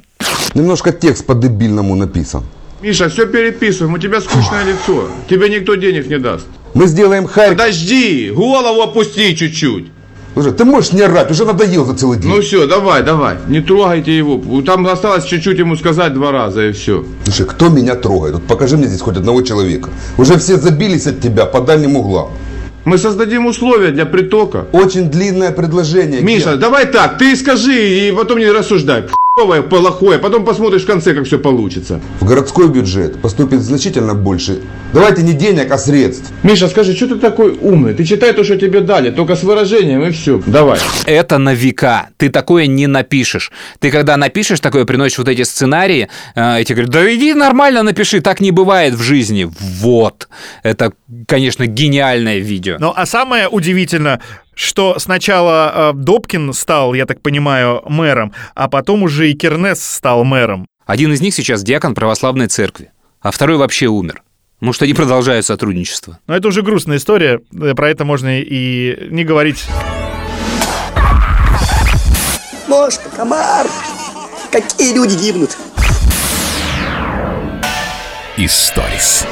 [0.53, 2.43] Немножко текст по-дебильному написан.
[2.85, 5.09] Миша, все переписываем, у тебя скучное лицо.
[5.27, 6.45] Тебе никто денег не даст.
[6.75, 7.53] Мы сделаем хайп.
[7.53, 9.87] Подожди, голову опусти чуть-чуть.
[10.35, 12.29] Слушай, ты можешь не орать, уже надоел за целый день.
[12.29, 14.61] Ну все, давай, давай, не трогайте его.
[14.61, 17.03] Там осталось чуть-чуть ему сказать два раза и все.
[17.23, 18.35] Слушай, кто меня трогает?
[18.35, 19.89] Вот покажи мне здесь хоть одного человека.
[20.19, 22.33] Уже все забились от тебя по дальним углам.
[22.83, 24.67] Мы создадим условия для притока.
[24.73, 26.21] Очень длинное предложение.
[26.21, 26.59] Миша, Ген.
[26.59, 29.05] давай так, ты скажи и потом не рассуждай.
[29.37, 31.99] Хуевое, плохое, потом посмотришь в конце, как все получится.
[32.21, 34.61] В городской бюджет поступит значительно больше.
[34.93, 36.31] Давайте не денег, а средств.
[36.43, 37.93] Миша, скажи, что ты такой умный?
[37.93, 40.41] Ты читай то, что тебе дали, только с выражением и все.
[40.45, 40.79] Давай.
[41.05, 42.07] Это на века.
[42.15, 43.51] Ты такое не напишешь.
[43.79, 48.21] Ты когда напишешь такое, приносишь вот эти сценарии, э, эти говорят, да иди нормально напиши,
[48.21, 49.51] так не бывает в жизни.
[49.59, 50.29] Вот.
[50.63, 50.93] Это,
[51.27, 52.77] конечно, гениальное видео.
[52.79, 54.21] Ну, а самое удивительное,
[54.55, 60.23] что сначала э, Добкин стал, я так понимаю, мэром, а потом уже и Кернес стал
[60.23, 60.65] мэром.
[60.85, 62.91] Один из них сейчас диакон православной церкви,
[63.21, 64.23] а второй вообще умер.
[64.61, 66.19] Может, они продолжают сотрудничество.
[66.27, 69.65] Но это уже грустная история, э, про это можно и не говорить.
[72.67, 73.67] Мошка, комар.
[74.51, 75.57] Какие люди гибнут.
[78.37, 79.25] Историс.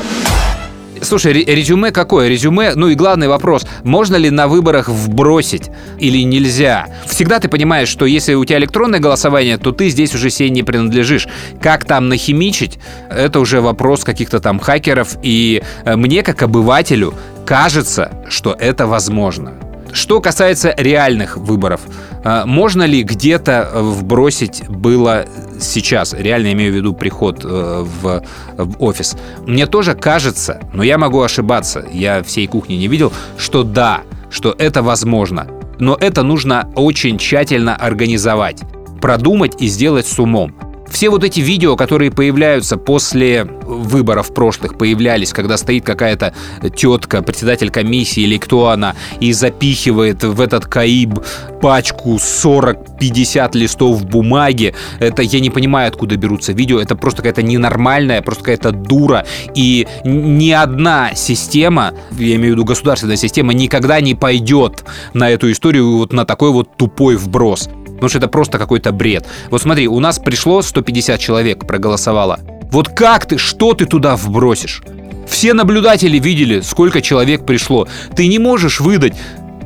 [1.03, 2.27] Слушай, ре- резюме какое?
[2.29, 6.87] Резюме, ну и главный вопрос, можно ли на выборах вбросить или нельзя?
[7.05, 10.63] Всегда ты понимаешь, что если у тебя электронное голосование, то ты здесь уже себе не
[10.63, 11.27] принадлежишь.
[11.61, 12.79] Как там нахимичить,
[13.09, 17.13] это уже вопрос каких-то там хакеров, и э, мне, как обывателю,
[17.45, 19.53] кажется, что это возможно.
[19.93, 21.81] Что касается реальных выборов,
[22.23, 25.25] э, можно ли где-то э, вбросить было
[25.59, 28.23] сейчас, реально имею в виду приход э, в,
[28.57, 29.15] в офис,
[29.45, 34.55] мне тоже кажется, но я могу ошибаться, я всей кухни не видел, что да, что
[34.57, 35.47] это возможно.
[35.79, 38.61] Но это нужно очень тщательно организовать,
[38.99, 40.55] продумать и сделать с умом.
[40.93, 46.35] Все вот эти видео, которые появляются после выборов прошлых, появлялись, когда стоит какая-то
[46.75, 51.19] тетка, председатель комиссии или кто она, и запихивает в этот КАИБ
[51.61, 54.75] пачку 40-50 листов бумаги.
[54.99, 56.79] Это я не понимаю, откуда берутся видео.
[56.79, 59.25] Это просто какая-то ненормальная, просто какая-то дура.
[59.55, 64.83] И ни одна система, я имею в виду государственная система, никогда не пойдет
[65.13, 67.67] на эту историю вот на такой вот тупой вброс.
[68.03, 69.25] Потому что это просто какой-то бред.
[69.49, 72.37] Вот смотри, у нас пришло 150 человек, проголосовало.
[72.69, 74.83] Вот как ты, что ты туда вбросишь?
[75.25, 77.87] Все наблюдатели видели, сколько человек пришло.
[78.13, 79.13] Ты не можешь выдать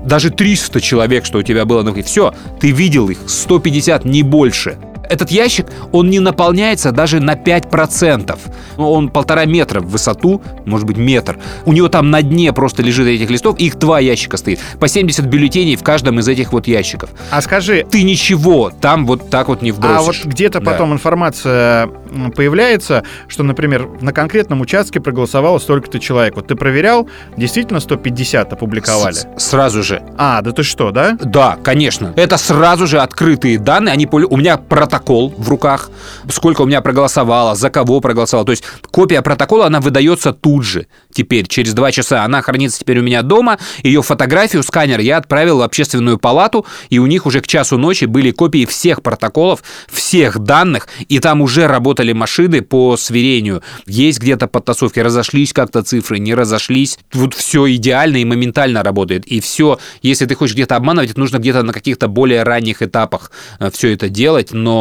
[0.06, 4.78] даже 300 человек, что у тебя было на Все, ты видел их, 150, не больше.
[5.10, 8.38] Этот ящик, он не наполняется даже на 5%.
[8.78, 11.38] Ну, Он полтора метра в высоту, может быть метр.
[11.66, 14.60] У него там на дне просто лежит этих листов, их два ящика стоит.
[14.80, 17.10] По 70 бюллетеней в каждом из этих вот ящиков.
[17.32, 20.24] А скажи, Ты ничего там вот так вот не а вбросишь.
[20.24, 20.72] вот где-то Да.
[20.72, 21.90] потом информация
[22.36, 26.36] появляется, что, например, на конкретном участке проголосовало столько-то человек.
[26.36, 29.14] Вот ты проверял, действительно 150 опубликовали?
[29.14, 30.02] С- Сразу же.
[30.18, 31.18] А, да ты что, да?
[31.22, 32.14] Да, конечно.
[32.16, 33.94] Это сразу же открытые данные.
[33.94, 35.92] Они у меня протокол в руках,
[36.30, 38.46] сколько у меня проголосовало, за кого проголосовало.
[38.46, 40.88] То есть копия протокола, она выдается тут же.
[41.14, 42.24] Теперь, через два часа.
[42.24, 43.58] Она хранится теперь у меня дома.
[43.84, 48.06] Ее фотографию, сканер я отправил в общественную палату, и у них уже к часу ночи
[48.06, 49.62] были копии всех протоколов,
[49.92, 53.64] всех данных, и там уже работали машины по сверению.
[53.88, 56.98] Есть где-то подтасовки, разошлись как-то цифры, не разошлись.
[57.12, 59.26] Вот все идеально и моментально работает.
[59.26, 63.32] И все, если ты хочешь где-то обманывать, нужно где-то на каких-то более ранних этапах
[63.74, 64.77] все это делать, но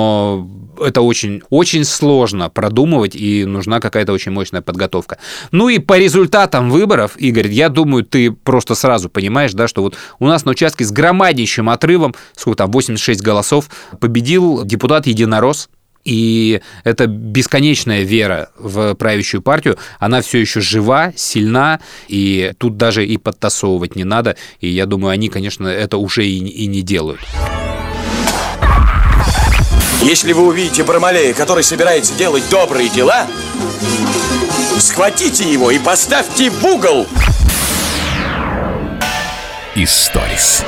[0.80, 5.18] это очень, очень сложно продумывать, и нужна какая-то очень мощная подготовка.
[5.50, 9.96] Ну и по результатам выборов, Игорь, я думаю, ты просто сразу понимаешь, да, что вот
[10.18, 13.68] у нас на участке с громаднейшим отрывом, сколько там, 86 голосов,
[14.00, 15.68] победил депутат Единорос,
[16.04, 23.04] и эта бесконечная вера в правящую партию, она все еще жива, сильна, и тут даже
[23.04, 24.36] и подтасовывать не надо.
[24.60, 27.18] И я думаю, они, конечно, это уже и, и не делают.
[30.06, 33.26] Если вы увидите Бармалея, который собирается делать добрые дела,
[34.78, 37.08] схватите его и поставьте в угол.
[39.74, 40.64] Историс.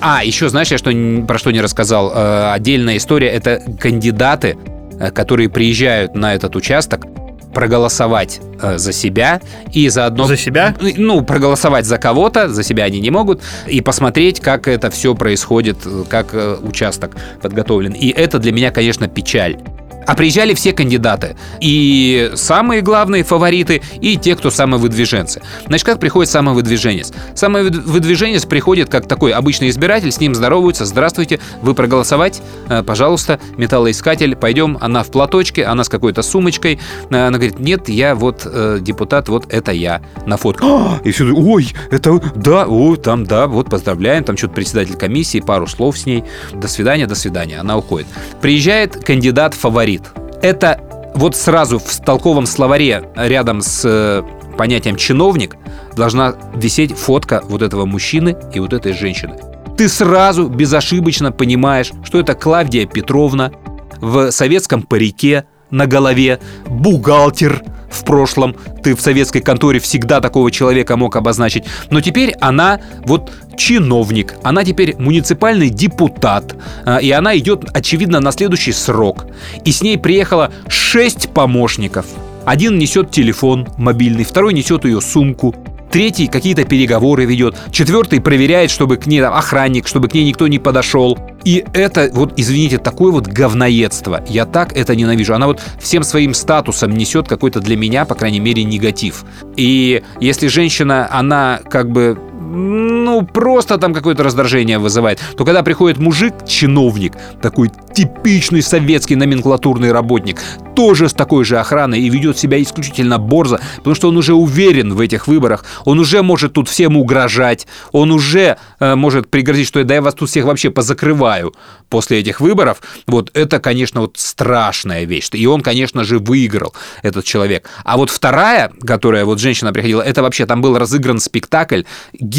[0.00, 0.90] А, еще знаешь, я что,
[1.28, 2.10] про что не рассказал?
[2.10, 4.56] Э, отдельная история– это кандидаты,
[4.98, 7.04] э, которые приезжают на этот участок,
[7.52, 9.40] проголосовать э, за себя
[9.72, 10.24] и заодно...
[10.24, 10.74] За себя?
[10.80, 15.78] Ну, проголосовать за кого-то, за себя они не могут, и посмотреть, как это все происходит,
[15.84, 17.92] э, как э, участок подготовлен.
[17.92, 19.58] И это для меня, конечно, печаль.
[20.06, 21.36] А приезжали все кандидаты.
[21.60, 25.42] И самые главные фавориты, и те, кто самовыдвиженцы.
[25.66, 27.12] Значит, как приходит самовыдвиженец?
[27.34, 30.84] Самовыдвиженец приходит как такой обычный избиратель, с ним здороваются.
[30.84, 32.42] Здравствуйте, вы проголосовать?
[32.68, 34.78] Э, пожалуйста, металлоискатель, пойдем.
[34.80, 36.78] Она в платочке, она с какой-то сумочкой.
[37.10, 40.66] Э, она говорит, нет, я вот э, депутат, вот это я на фотке.
[40.66, 45.40] А, и все, ой, это, да, о, там, да, вот поздравляем, там что-то председатель комиссии,
[45.40, 46.24] пару слов с ней.
[46.52, 47.60] До свидания, до свидания.
[47.60, 48.06] Она уходит.
[48.40, 50.10] Приезжает кандидат фаворит говорит.
[50.42, 50.80] Это
[51.14, 54.22] вот сразу в толковом словаре рядом с э,
[54.56, 55.56] понятием чиновник
[55.94, 59.36] должна висеть фотка вот этого мужчины и вот этой женщины.
[59.76, 63.52] Ты сразу безошибочно понимаешь, что это Клавдия Петровна
[64.00, 67.62] в советском парике на голове, бухгалтер
[67.92, 73.32] в прошлом, ты в советской конторе всегда такого человека мог обозначить, но теперь она вот
[73.56, 79.26] чиновник, она теперь муниципальный депутат, а, и она идет, очевидно, на следующий срок.
[79.64, 82.06] И с ней приехало шесть помощников.
[82.44, 85.54] Один несет телефон мобильный, второй несет ее сумку,
[85.92, 90.48] третий какие-то переговоры ведет, четвертый проверяет, чтобы к ней там, охранник, чтобы к ней никто
[90.48, 91.18] не подошел.
[91.44, 94.24] И это, вот, извините, такое вот говноедство.
[94.28, 95.34] Я так это ненавижу.
[95.34, 99.24] Она вот всем своим статусом несет какой-то для меня, по крайней мере, негатив.
[99.56, 102.18] И если женщина, она как бы
[102.52, 109.92] ну, просто там какое-то раздражение вызывает, то когда приходит мужик, чиновник, такой типичный советский номенклатурный
[109.92, 110.38] работник,
[110.74, 114.94] тоже с такой же охраной и ведет себя исключительно борзо, потому что он уже уверен
[114.94, 119.82] в этих выборах, он уже может тут всем угрожать, он уже э, может пригрозить, что
[119.84, 121.54] да я вас тут всех вообще позакрываю
[121.88, 122.80] после этих выборов.
[123.06, 125.28] Вот это, конечно, вот страшная вещь.
[125.32, 127.68] И он, конечно же, выиграл, этот человек.
[127.84, 131.82] А вот вторая, которая вот женщина приходила, это вообще там был разыгран спектакль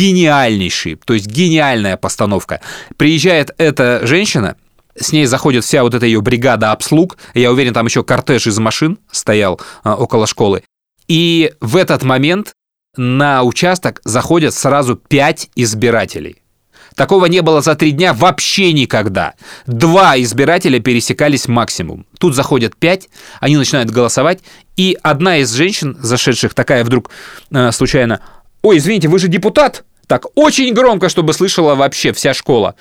[0.03, 2.59] гениальнейший, то есть гениальная постановка.
[2.97, 4.57] Приезжает эта женщина,
[4.99, 7.17] с ней заходит вся вот эта ее бригада обслуг.
[7.33, 10.63] Я уверен, там еще кортеж из машин стоял а, около школы.
[11.07, 12.53] И в этот момент
[12.95, 16.37] на участок заходят сразу пять избирателей.
[16.95, 19.33] Такого не было за три дня вообще никогда.
[19.65, 22.05] Два избирателя пересекались максимум.
[22.19, 24.41] Тут заходят пять, они начинают голосовать,
[24.75, 27.09] и одна из женщин, зашедших такая вдруг
[27.51, 28.21] э, случайно,
[28.61, 32.75] «Ой, извините, вы же депутат?» Так, очень громко, чтобы слышала вообще вся школа.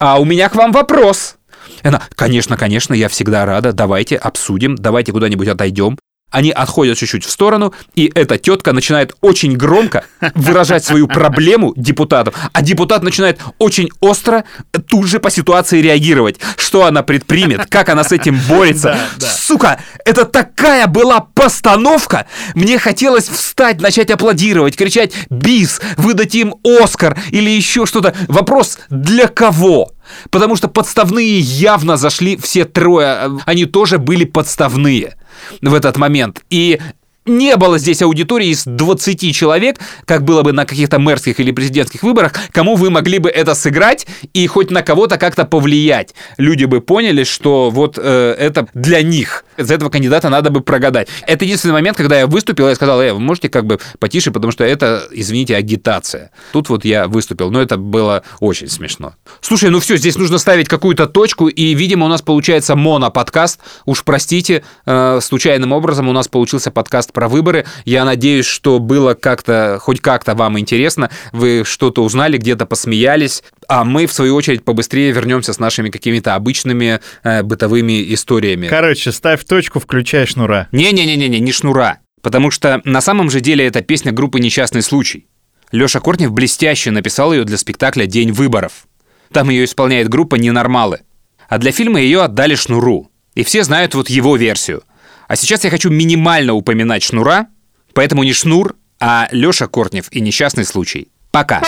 [0.00, 1.36] «А у меня к вам вопрос».
[1.82, 5.98] Она, конечно, конечно, я всегда рада, давайте обсудим, давайте куда-нибудь отойдем.
[6.30, 10.04] Они отходят чуть-чуть в сторону, и эта тетка начинает очень громко
[10.34, 14.44] выражать свою проблему депутатам, а депутат начинает очень остро
[14.88, 16.38] тут же по ситуации реагировать.
[16.56, 18.98] Что она предпримет, как она с этим борется.
[19.18, 22.26] Сука, это такая была постановка!
[22.54, 28.14] Мне хотелось встать, начать аплодировать, кричать «Бис!», выдать им «Оскар» или еще что-то.
[28.28, 29.92] Вопрос «Для кого?»
[30.30, 33.38] Потому что подставные явно зашли все трое.
[33.44, 35.17] Они тоже были подставные
[35.60, 36.44] в этот момент.
[36.50, 36.80] И
[37.28, 42.02] не было здесь аудитории из 20 человек, как было бы на каких-то мэрских или президентских
[42.02, 46.14] выборах, кому вы могли бы это сыграть и хоть на кого-то как-то повлиять.
[46.36, 49.44] Люди бы поняли, что вот э, это для них.
[49.56, 51.08] За этого кандидата надо бы прогадать.
[51.26, 54.52] Это единственный момент, когда я выступил, я сказал, э, вы можете как бы потише, потому
[54.52, 56.30] что это, извините, агитация.
[56.52, 59.14] Тут вот я выступил, но это было очень смешно.
[59.40, 63.60] Слушай, ну все, здесь нужно ставить какую-то точку, и, видимо, у нас получается моноподкаст.
[63.86, 67.66] Уж простите, э, случайным образом у нас получился подкаст про выборы.
[67.84, 73.82] Я надеюсь, что было как-то, хоть как-то вам интересно, вы что-то узнали, где-то посмеялись, а
[73.82, 78.68] мы, в свою очередь, побыстрее вернемся с нашими какими-то обычными э, бытовыми историями.
[78.68, 80.68] Короче, ставь точку, включай шнура.
[80.70, 81.98] Не-не-не-не, не шнура.
[82.22, 85.26] Потому что на самом же деле это песня группы «Несчастный случай».
[85.72, 88.86] Лёша Кортнев блестяще написал ее для спектакля «День выборов».
[89.32, 91.00] Там ее исполняет группа «Ненормалы».
[91.48, 93.10] А для фильма ее отдали Шнуру.
[93.34, 94.84] И все знают вот его версию.
[95.28, 97.48] А сейчас я хочу минимально упоминать Шнура,
[97.92, 101.08] поэтому не Шнур, а Лёша Кортнев и несчастный случай.
[101.30, 101.62] Пока.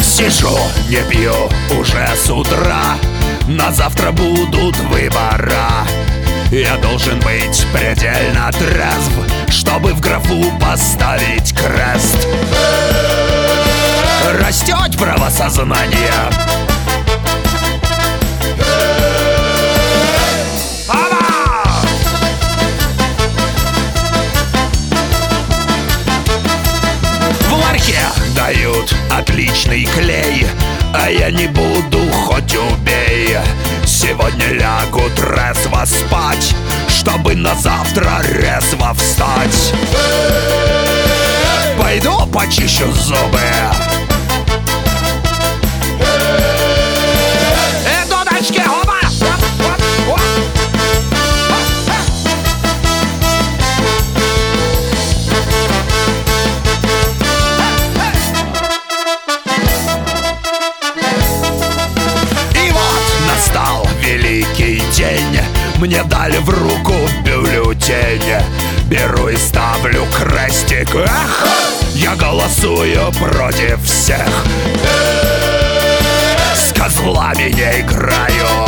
[0.00, 0.56] Сижу,
[0.88, 1.34] не пью
[1.76, 2.94] уже с утра,
[3.48, 5.84] на завтра будут выбора.
[6.52, 9.12] Я должен быть предельно трезв,
[9.48, 12.28] чтобы в графу поставить крест.
[14.38, 16.30] Растет правосознание,
[29.18, 30.46] отличный клей
[30.94, 33.36] А я не буду, хоть убей.
[33.86, 36.54] Сегодня лягу трезво спать
[36.88, 39.72] Чтобы на завтра резво встать.
[41.78, 43.93] Пойду почищу зубы
[65.84, 66.94] Мне дали в руку
[67.26, 68.42] бюллетень
[68.86, 70.94] Беру и ставлю крестик.
[70.94, 71.46] Эх,
[71.92, 74.26] я голосую против всех.
[76.54, 78.66] С козлами не играю.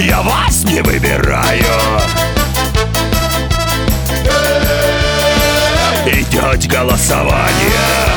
[0.00, 1.64] Я вас не выбираю.
[6.04, 8.07] Идет голосование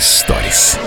[0.00, 0.78] Историс.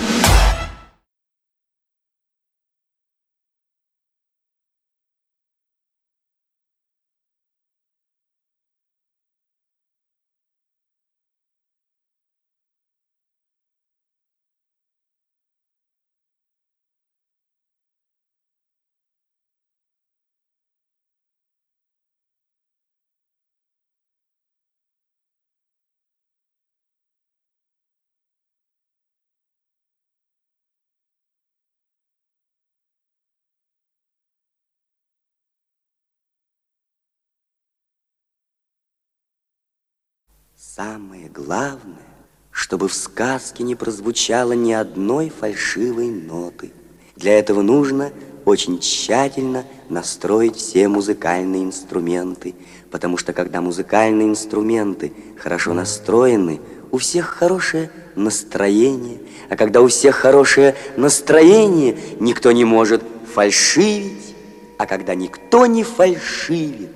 [40.76, 42.02] Самое главное,
[42.50, 46.72] чтобы в сказке не прозвучало ни одной фальшивой ноты.
[47.14, 48.10] Для этого нужно
[48.44, 52.56] очень тщательно настроить все музыкальные инструменты,
[52.90, 56.60] потому что когда музыкальные инструменты хорошо настроены,
[56.90, 59.20] у всех хорошее настроение,
[59.50, 64.34] а когда у всех хорошее настроение, никто не может фальшивить,
[64.76, 66.90] а когда никто не фальшивит,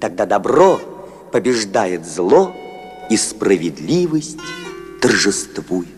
[0.00, 0.80] тогда добро
[1.30, 2.52] побеждает зло,
[3.10, 4.38] и справедливость
[5.00, 5.93] торжествует.